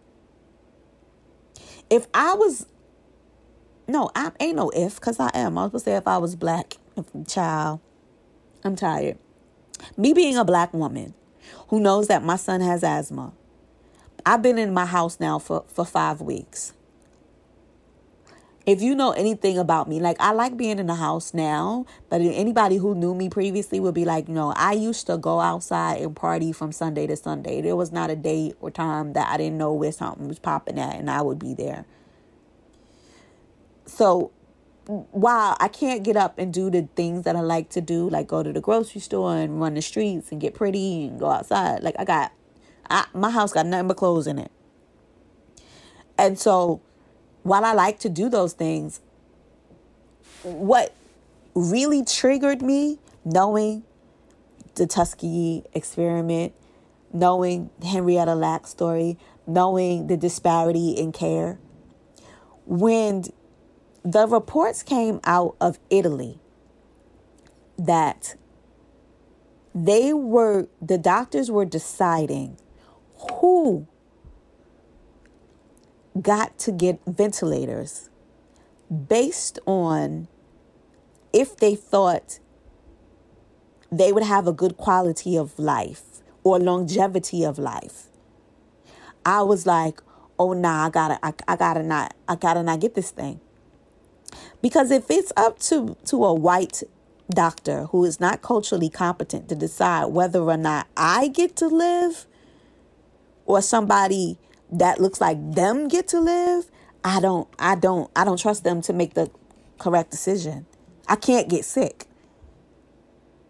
If 1.90 2.08
I 2.14 2.34
was, 2.34 2.66
no, 3.88 4.10
I 4.16 4.32
ain't 4.40 4.56
no 4.56 4.70
if, 4.72 4.96
because 4.96 5.20
I 5.20 5.30
am. 5.34 5.58
I 5.58 5.64
was 5.64 5.70
supposed 5.70 5.86
to 5.86 5.92
say 5.92 5.98
if 5.98 6.08
I 6.08 6.18
was 6.18 6.36
black, 6.36 6.78
child, 7.28 7.80
I'm 8.64 8.76
tired. 8.76 9.18
Me 9.98 10.14
being 10.14 10.38
a 10.38 10.46
black 10.46 10.74
woman 10.74 11.14
who 11.68 11.80
knows 11.80 12.08
that 12.08 12.24
my 12.24 12.38
son 12.38 12.62
has 12.62 12.84
asthma, 12.84 13.34
I've 14.26 14.42
been 14.42 14.58
in 14.58 14.74
my 14.74 14.86
house 14.86 15.20
now 15.20 15.38
for, 15.38 15.66
for 15.68 15.86
five 15.86 16.22
weeks 16.22 16.74
if 18.66 18.82
you 18.82 18.96
know 18.96 19.12
anything 19.12 19.58
about 19.58 19.88
me, 19.88 20.00
like 20.00 20.18
I 20.20 20.32
like 20.32 20.58
being 20.58 20.80
in 20.80 20.88
the 20.88 20.96
house 20.96 21.34
now, 21.34 21.86
but 22.10 22.22
anybody 22.22 22.78
who 22.78 22.96
knew 22.96 23.14
me 23.14 23.30
previously 23.30 23.80
would 23.80 23.94
be 23.94 24.06
like, 24.06 24.28
no, 24.28 24.54
I 24.56 24.74
used 24.74 25.06
to 25.08 25.18
go 25.18 25.40
outside 25.40 26.02
and 26.02 26.16
party 26.16 26.52
from 26.52 26.72
Sunday 26.72 27.06
to 27.08 27.16
Sunday. 27.16 27.62
There 27.62 27.76
was 27.76 27.92
not 27.92 28.10
a 28.10 28.16
day 28.16 28.54
or 28.60 28.72
time 28.72 29.14
that 29.14 29.30
I 29.30 29.38
didn't 29.38 29.60
know 29.60 29.72
where 29.74 29.92
something 29.92 30.28
was 30.28 30.40
popping 30.40 30.80
at, 30.80 30.96
and 30.96 31.12
I 31.12 31.22
would 31.22 31.38
be 31.38 31.54
there. 31.54 31.86
So 33.86 34.32
while 34.88 35.56
I 35.60 35.68
can't 35.68 36.04
get 36.04 36.18
up 36.18 36.40
and 36.40 36.52
do 36.52 36.72
the 36.72 36.88
things 36.96 37.24
that 37.24 37.36
I 37.36 37.42
like 37.42 37.70
to 37.72 37.82
do, 37.82 38.10
like 38.10 38.28
go 38.28 38.42
to 38.42 38.52
the 38.52 38.62
grocery 38.62 39.02
store 39.02 39.38
and 39.38 39.60
run 39.60 39.76
the 39.76 39.82
streets 39.82 40.32
and 40.32 40.42
get 40.42 40.56
pretty 40.56 41.08
and 41.08 41.20
go 41.20 41.30
outside, 41.30 41.84
like 41.84 41.96
I 42.00 42.06
got, 42.06 42.32
I, 42.90 43.06
my 43.14 43.30
house 43.30 43.54
got 43.54 43.68
nothing 43.68 43.88
but 43.88 43.98
clothes 43.98 44.26
in 44.26 44.40
it. 44.40 44.52
And 46.18 46.40
so 46.40 46.82
while 47.46 47.64
I 47.64 47.74
like 47.74 48.00
to 48.00 48.10
do 48.10 48.28
those 48.28 48.54
things, 48.54 49.02
what 50.42 50.96
really 51.54 52.04
triggered 52.04 52.64
me, 52.64 52.98
knowing 53.24 53.84
the 54.74 54.88
Tuskegee 54.88 55.64
experiment, 55.72 56.54
knowing 57.14 57.70
Henrietta 57.84 58.34
Lacks' 58.34 58.72
story, 58.72 59.20
knowing 59.46 60.08
the 60.08 60.18
disparity 60.18 60.94
in 60.94 61.12
care, 61.12 61.60
when 62.66 63.26
the 64.02 64.28
reports 64.28 64.82
came 64.82 65.20
out 65.24 65.56
of 65.62 65.78
Italy 65.92 66.40
that 67.78 68.36
they 69.76 70.14
were 70.14 70.68
the 70.82 70.98
doctors 70.98 71.52
were 71.52 71.66
deciding 71.66 72.58
who 73.40 73.86
got 76.22 76.58
to 76.60 76.72
get 76.72 77.00
ventilators 77.06 78.10
based 79.08 79.60
on 79.66 80.28
if 81.34 81.58
they 81.58 81.76
thought 81.76 82.40
they 83.92 84.12
would 84.12 84.24
have 84.24 84.48
a 84.48 84.54
good 84.54 84.78
quality 84.78 85.38
of 85.38 85.58
life 85.60 86.22
or 86.44 86.60
longevity 86.60 87.44
of 87.44 87.58
life. 87.58 88.08
I 89.26 89.42
was 89.42 89.66
like, 89.66 90.02
oh 90.38 90.54
nah, 90.54 90.86
I 90.86 90.90
gotta 90.90 91.20
I, 91.26 91.34
I 91.48 91.56
gotta 91.56 91.84
not 91.84 92.16
I 92.28 92.36
gotta 92.36 92.64
not 92.64 92.80
get 92.80 92.96
this 92.96 93.12
thing. 93.12 93.40
Because 94.62 94.92
if 94.92 95.10
it's 95.10 95.32
up 95.36 95.60
to 95.60 95.98
to 96.06 96.24
a 96.26 96.34
white 96.34 96.84
doctor 97.30 97.86
who 97.86 98.06
is 98.06 98.20
not 98.20 98.42
culturally 98.42 98.90
competent 98.90 99.50
to 99.50 99.56
decide 99.56 100.06
whether 100.06 100.42
or 100.42 100.58
not 100.58 100.88
I 100.96 101.28
get 101.28 101.56
to 101.58 101.68
live 101.68 102.28
or 103.46 103.62
somebody 103.62 104.38
that 104.72 105.00
looks 105.00 105.22
like 105.22 105.38
them 105.54 105.88
get 105.88 106.08
to 106.10 106.20
live, 106.20 106.70
I 107.04 107.20
don't 107.20 107.48
I 107.60 107.76
don't 107.76 108.10
I 108.16 108.24
don't 108.24 108.40
trust 108.40 108.64
them 108.64 108.82
to 108.84 108.94
make 108.94 109.14
the 109.14 109.30
correct 109.78 110.12
decision. 110.12 110.66
I 111.08 111.16
can't 111.16 111.50
get 111.50 111.66
sick. 111.66 112.08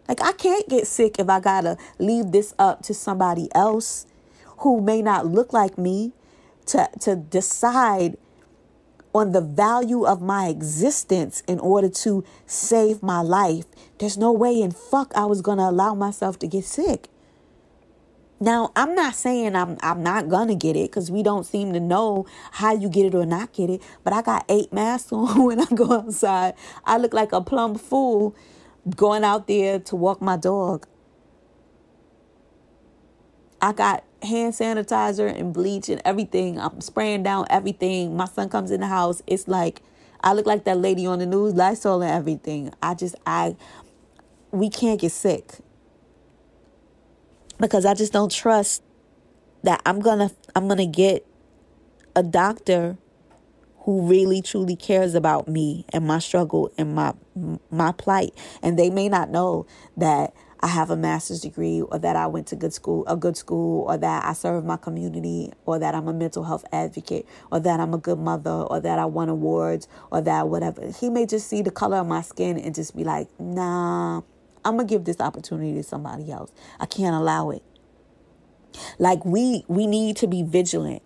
Like 0.08 0.22
I 0.22 0.32
can't 0.32 0.68
get 0.68 0.86
sick 0.86 1.18
if 1.18 1.28
I 1.28 1.40
got 1.40 1.62
to 1.62 1.76
leave 1.98 2.32
this 2.32 2.54
up 2.58 2.82
to 2.82 2.94
somebody 2.94 3.48
else 3.54 4.06
who 4.58 4.80
may 4.80 5.02
not 5.02 5.26
look 5.26 5.52
like 5.52 5.78
me 5.78 6.12
to 6.66 6.88
to 7.00 7.16
decide 7.16 8.16
on 9.14 9.32
the 9.32 9.40
value 9.40 10.04
of 10.04 10.20
my 10.20 10.48
existence 10.48 11.42
in 11.48 11.58
order 11.58 11.88
to 11.88 12.22
save 12.44 13.02
my 13.02 13.22
life. 13.22 13.64
There's 13.98 14.18
no 14.18 14.30
way 14.30 14.60
in 14.60 14.72
fuck 14.72 15.10
I 15.14 15.24
was 15.24 15.40
going 15.40 15.56
to 15.56 15.64
allow 15.64 15.94
myself 15.94 16.38
to 16.40 16.46
get 16.46 16.66
sick. 16.66 17.08
Now, 18.38 18.70
I'm 18.76 18.94
not 18.94 19.14
saying 19.14 19.56
I'm 19.56 19.78
I'm 19.80 20.02
not 20.02 20.28
gonna 20.28 20.54
get 20.54 20.76
it 20.76 20.90
because 20.90 21.10
we 21.10 21.22
don't 21.22 21.44
seem 21.44 21.72
to 21.72 21.80
know 21.80 22.26
how 22.52 22.74
you 22.74 22.90
get 22.90 23.06
it 23.06 23.14
or 23.14 23.24
not 23.24 23.52
get 23.54 23.70
it. 23.70 23.82
But 24.04 24.12
I 24.12 24.20
got 24.20 24.44
eight 24.48 24.72
masks 24.72 25.12
on 25.12 25.42
when 25.42 25.60
I 25.60 25.66
go 25.74 25.90
outside. 25.92 26.54
I 26.84 26.98
look 26.98 27.14
like 27.14 27.32
a 27.32 27.40
plumb 27.40 27.76
fool 27.76 28.36
going 28.94 29.24
out 29.24 29.46
there 29.46 29.78
to 29.78 29.96
walk 29.96 30.20
my 30.20 30.36
dog. 30.36 30.86
I 33.62 33.72
got 33.72 34.04
hand 34.22 34.52
sanitizer 34.52 35.34
and 35.34 35.54
bleach 35.54 35.88
and 35.88 36.02
everything. 36.04 36.60
I'm 36.60 36.82
spraying 36.82 37.22
down 37.22 37.46
everything. 37.48 38.16
My 38.16 38.26
son 38.26 38.50
comes 38.50 38.70
in 38.70 38.80
the 38.80 38.86
house. 38.86 39.22
It's 39.26 39.48
like 39.48 39.80
I 40.20 40.34
look 40.34 40.44
like 40.44 40.64
that 40.64 40.76
lady 40.76 41.06
on 41.06 41.20
the 41.20 41.26
news, 41.26 41.54
Lysol 41.54 42.02
and 42.02 42.12
everything. 42.12 42.70
I 42.82 42.92
just 42.92 43.14
I 43.26 43.56
we 44.50 44.68
can't 44.68 45.00
get 45.00 45.12
sick 45.12 45.60
because 47.58 47.84
I 47.84 47.94
just 47.94 48.12
don't 48.12 48.30
trust 48.30 48.82
that 49.62 49.80
I'm 49.86 50.00
gonna 50.00 50.30
I'm 50.54 50.68
gonna 50.68 50.86
get 50.86 51.26
a 52.14 52.22
doctor 52.22 52.98
who 53.80 54.02
really 54.02 54.42
truly 54.42 54.74
cares 54.74 55.14
about 55.14 55.46
me 55.46 55.84
and 55.92 56.06
my 56.06 56.18
struggle 56.18 56.72
and 56.76 56.94
my 56.94 57.14
my 57.70 57.92
plight. 57.92 58.32
And 58.62 58.78
they 58.78 58.90
may 58.90 59.08
not 59.08 59.30
know 59.30 59.66
that 59.96 60.34
I 60.58 60.68
have 60.68 60.90
a 60.90 60.96
master's 60.96 61.42
degree 61.42 61.82
or 61.82 61.98
that 61.98 62.16
I 62.16 62.26
went 62.26 62.48
to 62.48 62.56
good 62.56 62.72
school 62.72 63.04
a 63.06 63.16
good 63.16 63.36
school 63.36 63.84
or 63.88 63.96
that 63.96 64.24
I 64.24 64.32
serve 64.32 64.64
my 64.64 64.76
community 64.76 65.52
or 65.66 65.78
that 65.78 65.94
I'm 65.94 66.08
a 66.08 66.12
mental 66.12 66.44
health 66.44 66.64
advocate 66.72 67.26
or 67.52 67.60
that 67.60 67.78
I'm 67.78 67.94
a 67.94 67.98
good 67.98 68.18
mother 68.18 68.50
or 68.50 68.80
that 68.80 68.98
I 68.98 69.04
won 69.04 69.28
awards 69.28 69.86
or 70.10 70.20
that 70.22 70.48
whatever. 70.48 70.90
He 70.90 71.08
may 71.08 71.26
just 71.26 71.48
see 71.48 71.62
the 71.62 71.70
color 71.70 71.98
of 71.98 72.06
my 72.06 72.22
skin 72.22 72.58
and 72.58 72.74
just 72.74 72.96
be 72.96 73.04
like 73.04 73.28
nah 73.38 74.22
I'm 74.66 74.78
to 74.78 74.84
give 74.84 75.04
this 75.04 75.20
opportunity 75.20 75.74
to 75.74 75.82
somebody 75.84 76.32
else. 76.32 76.52
I 76.80 76.86
can't 76.86 77.14
allow 77.14 77.50
it. 77.50 77.62
Like 78.98 79.24
we 79.24 79.64
we 79.68 79.86
need 79.86 80.16
to 80.16 80.26
be 80.26 80.42
vigilant 80.42 81.02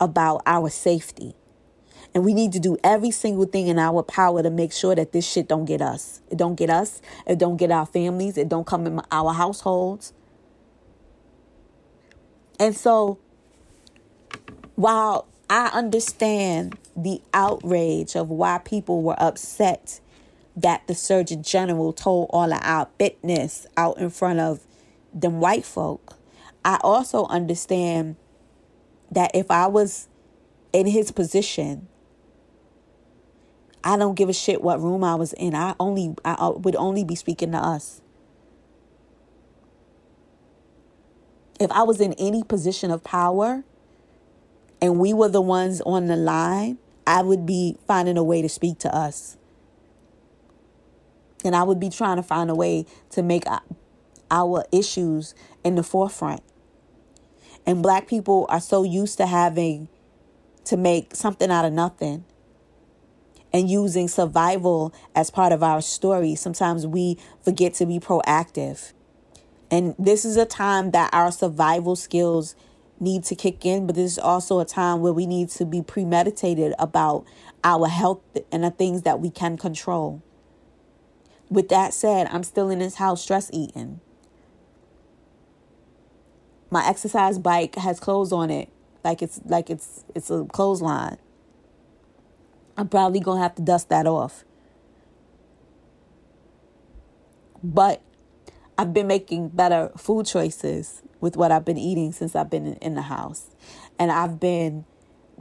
about 0.00 0.42
our 0.46 0.70
safety. 0.70 1.34
And 2.14 2.24
we 2.24 2.32
need 2.32 2.52
to 2.52 2.60
do 2.60 2.78
every 2.82 3.10
single 3.10 3.44
thing 3.44 3.66
in 3.66 3.78
our 3.78 4.02
power 4.02 4.42
to 4.42 4.50
make 4.50 4.72
sure 4.72 4.94
that 4.94 5.12
this 5.12 5.28
shit 5.28 5.48
don't 5.48 5.64
get 5.64 5.82
us. 5.82 6.22
It 6.30 6.38
don't 6.38 6.54
get 6.54 6.70
us. 6.70 7.02
It 7.26 7.38
don't 7.38 7.56
get 7.56 7.70
our 7.70 7.84
families. 7.84 8.38
It 8.38 8.48
don't 8.48 8.66
come 8.66 8.86
in 8.86 9.00
our 9.10 9.34
households. 9.34 10.14
And 12.58 12.74
so 12.74 13.18
while 14.76 15.26
I 15.50 15.66
understand 15.74 16.78
the 16.96 17.20
outrage 17.34 18.14
of 18.16 18.30
why 18.30 18.58
people 18.58 19.02
were 19.02 19.20
upset 19.20 20.00
that 20.62 20.86
the 20.88 20.94
Surgeon 20.94 21.42
General 21.42 21.92
told 21.92 22.28
all 22.30 22.52
of 22.52 22.60
our 22.62 22.88
business 22.98 23.66
out 23.76 23.98
in 23.98 24.10
front 24.10 24.40
of 24.40 24.60
them 25.14 25.40
white 25.40 25.64
folk. 25.64 26.18
I 26.64 26.78
also 26.82 27.26
understand 27.26 28.16
that 29.10 29.30
if 29.34 29.50
I 29.50 29.68
was 29.68 30.08
in 30.72 30.86
his 30.86 31.12
position, 31.12 31.86
I 33.84 33.96
don't 33.96 34.16
give 34.16 34.28
a 34.28 34.32
shit 34.32 34.60
what 34.60 34.80
room 34.80 35.04
I 35.04 35.14
was 35.14 35.32
in. 35.34 35.54
I 35.54 35.74
only 35.78 36.14
I 36.24 36.48
would 36.48 36.76
only 36.76 37.04
be 37.04 37.14
speaking 37.14 37.52
to 37.52 37.58
us. 37.58 38.02
If 41.60 41.70
I 41.70 41.84
was 41.84 42.00
in 42.00 42.14
any 42.14 42.42
position 42.42 42.90
of 42.90 43.04
power 43.04 43.64
and 44.82 44.98
we 44.98 45.12
were 45.12 45.28
the 45.28 45.40
ones 45.40 45.80
on 45.82 46.06
the 46.06 46.16
line, 46.16 46.78
I 47.06 47.22
would 47.22 47.46
be 47.46 47.76
finding 47.86 48.16
a 48.16 48.24
way 48.24 48.42
to 48.42 48.48
speak 48.48 48.78
to 48.80 48.94
us. 48.94 49.37
And 51.44 51.54
I 51.54 51.62
would 51.62 51.78
be 51.78 51.88
trying 51.88 52.16
to 52.16 52.22
find 52.22 52.50
a 52.50 52.54
way 52.54 52.86
to 53.10 53.22
make 53.22 53.44
our 54.30 54.64
issues 54.72 55.34
in 55.64 55.76
the 55.76 55.82
forefront. 55.82 56.42
And 57.66 57.82
black 57.82 58.08
people 58.08 58.46
are 58.48 58.60
so 58.60 58.82
used 58.82 59.18
to 59.18 59.26
having 59.26 59.88
to 60.64 60.76
make 60.76 61.14
something 61.14 61.50
out 61.50 61.64
of 61.64 61.72
nothing 61.72 62.24
and 63.52 63.70
using 63.70 64.08
survival 64.08 64.92
as 65.14 65.30
part 65.30 65.52
of 65.52 65.62
our 65.62 65.80
story. 65.80 66.34
Sometimes 66.34 66.86
we 66.86 67.18
forget 67.42 67.74
to 67.74 67.86
be 67.86 67.98
proactive. 67.98 68.92
And 69.70 69.94
this 69.98 70.24
is 70.24 70.36
a 70.36 70.46
time 70.46 70.90
that 70.92 71.10
our 71.12 71.30
survival 71.30 71.94
skills 71.96 72.54
need 73.00 73.22
to 73.24 73.34
kick 73.34 73.64
in, 73.64 73.86
but 73.86 73.96
this 73.96 74.12
is 74.12 74.18
also 74.18 74.58
a 74.60 74.64
time 74.64 75.00
where 75.00 75.12
we 75.12 75.26
need 75.26 75.50
to 75.50 75.64
be 75.64 75.82
premeditated 75.82 76.74
about 76.78 77.24
our 77.62 77.86
health 77.86 78.20
and 78.50 78.64
the 78.64 78.70
things 78.70 79.02
that 79.02 79.20
we 79.20 79.30
can 79.30 79.56
control. 79.56 80.22
With 81.50 81.68
that 81.68 81.94
said, 81.94 82.28
I'm 82.30 82.42
still 82.42 82.70
in 82.70 82.80
this 82.80 82.96
house 82.96 83.22
stress 83.22 83.50
eating. 83.52 84.00
My 86.70 86.86
exercise 86.86 87.38
bike 87.38 87.76
has 87.76 87.98
clothes 87.98 88.32
on 88.32 88.50
it, 88.50 88.68
like 89.02 89.22
it's 89.22 89.40
like 89.46 89.70
it's 89.70 90.04
it's 90.14 90.30
a 90.30 90.44
clothesline. 90.44 91.16
I'm 92.76 92.88
probably 92.88 93.20
gonna 93.20 93.40
have 93.40 93.54
to 93.54 93.62
dust 93.62 93.88
that 93.88 94.06
off. 94.06 94.44
But 97.62 98.02
I've 98.76 98.92
been 98.92 99.06
making 99.06 99.48
better 99.48 99.90
food 99.96 100.26
choices 100.26 101.02
with 101.20 101.36
what 101.36 101.50
I've 101.50 101.64
been 101.64 101.78
eating 101.78 102.12
since 102.12 102.36
I've 102.36 102.50
been 102.50 102.74
in 102.74 102.94
the 102.94 103.02
house. 103.02 103.46
And 103.98 104.12
I've 104.12 104.38
been 104.38 104.84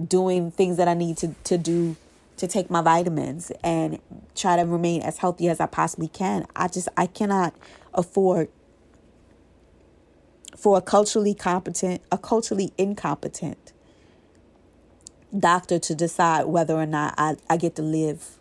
doing 0.04 0.50
things 0.50 0.78
that 0.78 0.88
I 0.88 0.96
need 0.96 1.18
to, 1.18 1.36
to 1.44 1.58
do 1.58 1.96
to 2.38 2.48
take 2.48 2.70
my 2.70 2.82
vitamins 2.82 3.52
and 3.64 4.00
try 4.36 4.56
to 4.56 4.64
remain 4.64 5.02
as 5.02 5.18
healthy 5.18 5.50
as 5.50 5.60
I 5.60 5.66
possibly 5.66 6.08
can. 6.08 6.46
I 6.56 6.68
just 6.68 6.88
I 6.96 7.08
cannot 7.08 7.54
afford 7.94 8.50
for 10.56 10.78
a 10.78 10.82
culturally 10.82 11.34
competent, 11.34 12.02
a 12.12 12.18
culturally 12.18 12.74
incompetent 12.78 13.74
doctor 15.38 15.78
to 15.78 15.94
decide 15.94 16.46
whether 16.46 16.76
or 16.76 16.86
not 16.86 17.14
I, 17.18 17.36
I 17.50 17.58
get 17.58 17.76
to 17.76 17.82
live. 17.82 18.40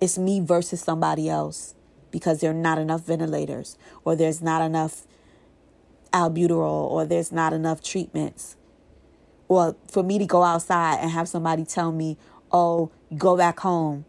It's 0.00 0.18
me 0.18 0.40
versus 0.40 0.80
somebody 0.80 1.28
else 1.28 1.74
because 2.10 2.40
there 2.40 2.50
are 2.50 2.54
not 2.54 2.78
enough 2.78 3.06
ventilators 3.06 3.78
or 4.04 4.14
there's 4.14 4.42
not 4.42 4.62
enough 4.62 5.06
albuterol 6.12 6.90
or 6.90 7.04
there's 7.04 7.32
not 7.32 7.52
enough 7.52 7.82
treatments 7.82 8.56
or 9.48 9.76
for 9.90 10.02
me 10.02 10.18
to 10.18 10.26
go 10.26 10.42
outside 10.42 10.98
and 11.00 11.10
have 11.10 11.28
somebody 11.28 11.64
tell 11.64 11.92
me, 11.92 12.16
"Oh, 12.50 12.90
go 13.16 13.36
back 13.36 13.60
home." 13.60 14.04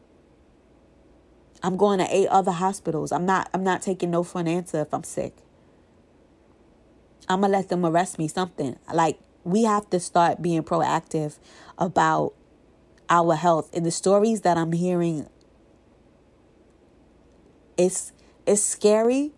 I'm 1.64 1.78
going 1.78 2.00
to 2.00 2.16
eight 2.16 2.28
other 2.28 2.52
hospitals. 2.52 3.12
I'm 3.12 3.26
not 3.26 3.50
I'm 3.54 3.64
not 3.64 3.82
taking 3.82 4.12
no 4.12 4.24
for 4.24 4.40
an 4.40 4.48
answer 4.48 4.82
if 4.82 4.94
I'm 4.94 5.04
sick. 5.04 5.36
I'm 7.28 7.40
going 7.40 7.52
to 7.52 7.58
let 7.58 7.70
them 7.70 7.86
arrest 7.86 8.20
me 8.20 8.28
something. 8.28 8.78
Like 8.94 9.20
we 9.44 9.64
have 9.64 9.90
to 9.90 10.00
start 10.00 10.42
being 10.42 10.64
proactive 10.64 11.40
about 11.78 12.34
our 13.10 13.36
health 13.36 13.70
and 13.74 13.86
the 13.86 13.92
stories 13.92 14.42
that 14.42 14.58
I'm 14.58 14.72
hearing 14.72 15.28
it's 17.78 18.12
it's 18.46 18.64
scary 18.64 19.32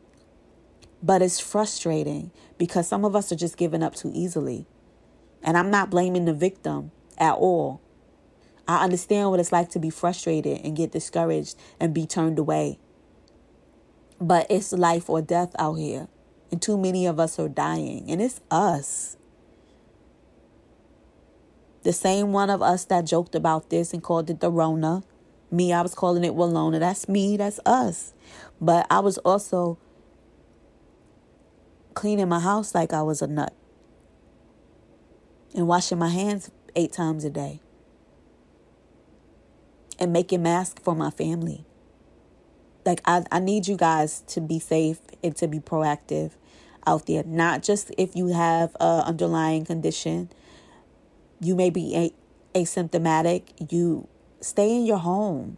but 1.02 1.22
it's 1.22 1.40
frustrating 1.40 2.32
because 2.58 2.88
some 2.88 3.06
of 3.06 3.16
us 3.16 3.32
are 3.32 3.36
just 3.36 3.58
giving 3.58 3.84
up 3.84 3.94
too 3.94 4.12
easily. 4.14 4.66
And 5.48 5.58
I'm 5.58 5.72
not 5.72 5.90
blaming 5.90 6.26
the 6.26 6.34
victim 6.34 6.92
at 7.18 7.36
all. 7.36 7.80
I 8.68 8.84
understand 8.84 9.30
what 9.30 9.40
it's 9.40 9.54
like 9.54 9.70
to 9.70 9.80
be 9.80 9.90
frustrated 9.90 10.60
and 10.66 10.76
get 10.76 10.92
discouraged 10.92 11.58
and 11.80 11.94
be 11.94 12.06
turned 12.06 12.38
away. 12.38 12.80
But 14.20 14.46
it's 14.50 14.74
life 14.74 15.10
or 15.10 15.22
death 15.22 15.56
out 15.58 15.76
here. 15.76 16.10
And 16.52 16.62
too 16.62 16.78
many 16.78 17.06
of 17.06 17.18
us 17.18 17.40
are 17.40 17.48
dying. 17.48 18.12
And 18.12 18.22
it's 18.22 18.42
us. 18.52 19.16
The 21.84 21.94
same 21.94 22.34
one 22.34 22.50
of 22.50 22.62
us 22.62 22.84
that 22.84 23.06
joked 23.06 23.34
about 23.34 23.70
this 23.70 23.94
and 23.94 24.04
called 24.04 24.30
it 24.30 24.42
the 24.42 24.52
Rona. 24.52 25.04
Me, 25.50 25.72
I 25.72 25.82
was 25.82 25.96
calling 25.96 26.26
it 26.26 26.34
Walona. 26.34 26.82
That's 26.82 27.08
me. 27.08 27.38
That's 27.38 27.62
us. 27.66 28.14
But 28.60 28.86
I 28.90 29.00
was 29.00 29.18
also 29.20 29.78
cleaning 31.94 32.28
my 32.28 32.42
house 32.42 32.76
like 32.76 32.92
I 32.92 33.02
was 33.02 33.22
a 33.22 33.28
nut. 33.28 33.54
And 35.56 35.68
washing 35.68 35.98
my 35.98 36.10
hands 36.10 36.52
eight 36.76 36.92
times 36.92 37.24
a 37.24 37.30
day. 37.30 37.62
And 40.00 40.14
making 40.14 40.44
masks 40.44 40.82
for 40.84 40.96
my 40.96 41.10
family. 41.10 41.66
Like 42.86 43.02
I, 43.06 43.26
I 43.32 43.40
need 43.40 43.68
you 43.68 43.76
guys 43.76 44.22
to 44.28 44.42
be 44.42 44.60
safe 44.60 45.00
and 45.24 45.36
to 45.38 45.48
be 45.48 45.60
proactive 45.60 46.32
out 46.86 47.06
there 47.06 47.24
not 47.24 47.62
just 47.62 47.92
if 47.98 48.16
you 48.16 48.28
have 48.28 48.76
a 48.80 49.04
underlying 49.06 49.66
condition. 49.66 50.30
You 51.42 51.56
may 51.56 51.70
be 51.70 51.96
a- 51.96 52.60
asymptomatic. 52.60 53.72
You 53.72 54.08
stay 54.40 54.74
in 54.74 54.86
your 54.86 55.00
home. 55.00 55.58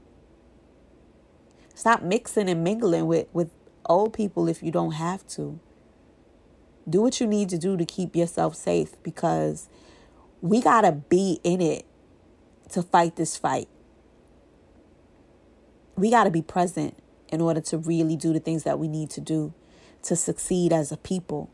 Stop 1.75 2.01
mixing 2.01 2.49
and 2.49 2.63
mingling 2.63 3.05
with 3.05 3.27
with 3.31 3.51
old 3.85 4.13
people 4.13 4.47
if 4.47 4.61
you 4.61 4.71
don't 4.71 4.93
have 4.93 5.25
to 5.27 5.59
do 6.89 7.01
what 7.01 7.19
you 7.19 7.27
need 7.27 7.49
to 7.49 7.57
do 7.57 7.77
to 7.77 7.85
keep 7.85 8.15
yourself 8.15 8.55
safe 8.55 9.01
because 9.03 9.69
we 10.41 10.61
got 10.61 10.81
to 10.81 10.91
be 10.91 11.39
in 11.43 11.61
it 11.61 11.85
to 12.69 12.81
fight 12.81 13.15
this 13.15 13.37
fight 13.37 13.67
we 15.99 16.09
got 16.09 16.23
to 16.23 16.31
be 16.31 16.41
present 16.41 16.97
in 17.27 17.41
order 17.41 17.59
to 17.59 17.77
really 17.77 18.15
do 18.15 18.31
the 18.31 18.39
things 18.39 18.63
that 18.63 18.79
we 18.79 18.87
need 18.87 19.09
to 19.11 19.21
do 19.21 19.53
to 20.03 20.15
succeed 20.15 20.71
as 20.71 20.91
a 20.91 20.97
people. 20.97 21.49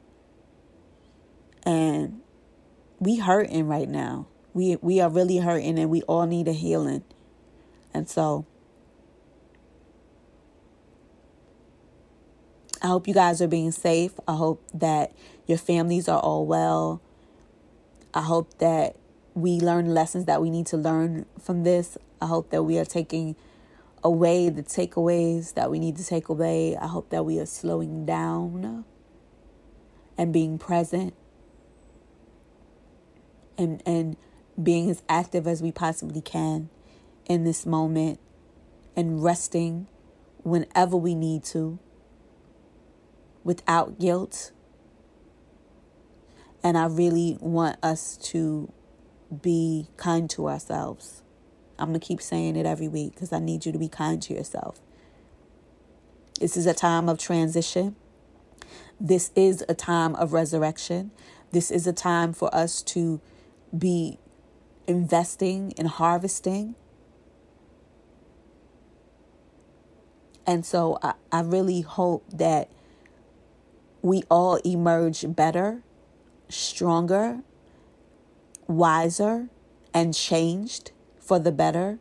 And 1.64 2.22
we 3.00 3.18
hurting 3.18 3.68
right 3.68 3.90
now. 3.90 4.28
We 4.54 4.78
we 4.78 5.02
are 5.02 5.10
really 5.10 5.38
hurting 5.40 5.80
and 5.80 5.90
we 5.90 6.04
all 6.04 6.28
need 6.28 6.48
a 6.48 6.54
healing. 6.54 7.04
And 7.94 8.08
so 8.08 8.46
I 12.86 12.88
hope 12.88 13.08
you 13.08 13.16
guys 13.16 13.42
are 13.42 13.48
being 13.48 13.72
safe. 13.72 14.12
I 14.28 14.36
hope 14.36 14.62
that 14.72 15.12
your 15.48 15.58
families 15.58 16.08
are 16.08 16.20
all 16.20 16.46
well. 16.46 17.02
I 18.14 18.22
hope 18.22 18.60
that 18.60 18.96
we 19.34 19.60
learn 19.60 19.88
lessons 19.88 20.26
that 20.26 20.40
we 20.40 20.52
need 20.52 20.68
to 20.68 20.78
learn 20.78 21.26
from 21.42 21.64
this. 21.64 21.98
I 22.22 22.28
hope 22.28 22.52
that 22.52 22.62
we 22.62 22.78
are 22.78 22.86
taking 22.86 23.38
away 24.04 24.50
the 24.50 24.62
takeaways 24.62 25.56
that 25.56 25.72
we 25.72 25.80
need 25.80 25.98
to 25.98 26.06
take 26.06 26.30
away. 26.30 26.78
I 26.78 26.86
hope 26.86 27.10
that 27.10 27.26
we 27.26 27.40
are 27.40 27.48
slowing 27.48 28.06
down 28.06 28.86
and 30.16 30.32
being 30.32 30.60
present 30.60 31.16
and 33.58 33.82
and 33.88 34.16
being 34.62 34.92
as 34.92 35.02
active 35.10 35.48
as 35.48 35.60
we 35.60 35.72
possibly 35.72 36.22
can 36.22 36.70
in 37.26 37.46
this 37.46 37.66
moment 37.66 38.20
and 38.96 39.24
resting 39.24 39.88
whenever 40.44 40.96
we 40.96 41.16
need 41.16 41.44
to 41.46 41.80
without 43.46 43.98
guilt. 44.00 44.52
And 46.62 46.78
I 46.78 46.88
really 46.88 47.38
want 47.40 47.78
us 47.82 48.18
to 48.32 48.74
be 49.42 49.88
kind 49.96 50.30
to 50.32 50.50
ourselves. 50.50 51.22
I'm 51.78 51.90
going 51.90 52.00
to 52.00 52.06
keep 52.06 52.22
saying 52.22 52.56
it 52.56 52.66
every 52.66 52.88
week 52.88 53.14
because 53.14 53.32
I 53.32 53.40
need 53.40 53.66
you 53.66 53.72
to 53.72 53.78
be 53.78 53.88
kind 53.88 54.22
to 54.24 54.34
yourself. 54.34 54.82
This 56.40 56.58
is 56.58 56.66
a 56.66 56.74
time 56.74 57.08
of 57.08 57.18
transition. 57.18 57.96
This 59.00 59.32
is 59.36 59.64
a 59.70 59.74
time 59.74 60.16
of 60.16 60.34
resurrection. 60.34 61.12
This 61.52 61.70
is 61.70 61.86
a 61.86 61.94
time 61.94 62.34
for 62.34 62.54
us 62.54 62.82
to 62.84 63.22
be 63.78 64.18
investing 64.88 65.74
and 65.78 65.88
harvesting. 65.88 66.76
And 70.48 70.66
so 70.66 70.98
I, 71.02 71.14
I 71.32 71.42
really 71.42 71.82
hope 71.82 72.26
that 72.32 72.70
we 74.06 74.22
all 74.30 74.58
emerge 74.58 75.26
better, 75.36 75.82
stronger, 76.48 77.40
wiser, 78.68 79.50
and 79.96 80.14
changed 80.14 80.92
for 81.20 81.40
the 81.40 81.52
better 81.52 81.98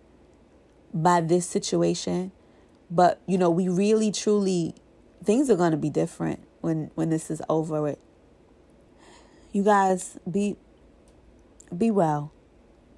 by 0.92 1.22
this 1.22 1.46
situation. 1.46 2.30
But, 2.90 3.22
you 3.26 3.38
know, 3.38 3.48
we 3.48 3.70
really 3.70 4.12
truly 4.12 4.74
things 5.24 5.48
are 5.48 5.56
going 5.56 5.70
to 5.70 5.78
be 5.78 5.88
different 5.88 6.46
when 6.60 6.90
when 6.94 7.08
this 7.08 7.30
is 7.30 7.40
over. 7.48 7.96
You 9.52 9.62
guys 9.64 10.18
be 10.30 10.56
be 11.74 11.90
well. 11.90 12.33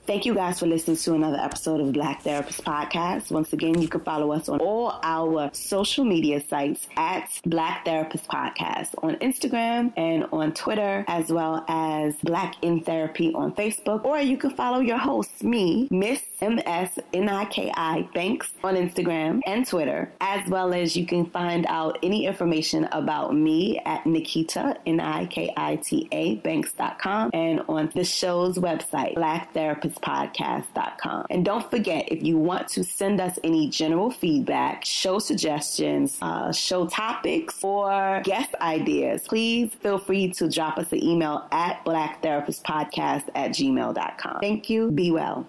Thank 0.06 0.24
you 0.24 0.34
guys 0.34 0.60
for 0.60 0.66
listening 0.66 0.98
to 0.98 1.14
another 1.14 1.38
episode 1.38 1.80
of 1.80 1.92
Black 1.92 2.22
Therapist 2.22 2.62
Podcast. 2.62 3.32
Once 3.32 3.52
again, 3.52 3.82
you 3.82 3.88
can 3.88 4.02
follow 4.02 4.30
us 4.30 4.48
on 4.48 4.60
all 4.60 5.00
our 5.02 5.50
social 5.52 6.04
media 6.04 6.40
sites 6.46 6.86
at 6.96 7.28
Black 7.44 7.84
Therapist 7.84 8.28
Podcast 8.28 8.94
on 9.02 9.16
Instagram 9.16 9.92
and 9.96 10.24
on 10.30 10.52
Twitter, 10.52 11.04
as 11.08 11.32
well 11.32 11.64
as 11.66 12.14
Black 12.22 12.54
in 12.62 12.82
Therapy 12.82 13.34
on 13.34 13.52
Facebook. 13.52 14.04
Or 14.04 14.20
you 14.20 14.36
can 14.36 14.50
follow 14.50 14.78
your 14.78 14.98
host, 14.98 15.42
me, 15.42 15.88
Miss 15.90 16.22
M-S-N-I-K-I 16.40 18.08
Banks 18.14 18.52
on 18.62 18.74
Instagram 18.74 19.40
and 19.46 19.66
Twitter, 19.66 20.12
as 20.20 20.48
well 20.48 20.74
as 20.74 20.96
you 20.96 21.06
can 21.06 21.26
find 21.26 21.66
out 21.66 21.98
any 22.02 22.26
information 22.26 22.88
about 22.92 23.34
me 23.34 23.80
at 23.84 24.06
Nikita, 24.06 24.76
N-I-K-I-T-A, 24.86 26.36
Banks.com 26.36 27.30
and 27.32 27.62
on 27.68 27.90
the 27.94 28.04
show's 28.04 28.58
website, 28.58 29.16
blacktherapistpodcast.com. 29.16 31.26
And 31.30 31.44
don't 31.44 31.68
forget, 31.70 32.10
if 32.10 32.22
you 32.22 32.38
want 32.38 32.68
to 32.68 32.84
send 32.84 33.20
us 33.20 33.38
any 33.44 33.68
general 33.68 34.10
feedback, 34.10 34.84
show 34.84 35.18
suggestions, 35.18 36.18
uh, 36.22 36.52
show 36.52 36.86
topics, 36.86 37.62
or 37.62 38.22
guest 38.24 38.54
ideas, 38.60 39.22
please 39.26 39.74
feel 39.74 39.98
free 39.98 40.30
to 40.32 40.48
drop 40.48 40.78
us 40.78 40.92
an 40.92 41.02
email 41.02 41.46
at 41.52 41.84
blacktherapistpodcast 41.84 43.28
at 43.34 43.50
gmail.com. 43.50 44.38
Thank 44.40 44.70
you. 44.70 44.90
Be 44.90 45.10
well. 45.10 45.46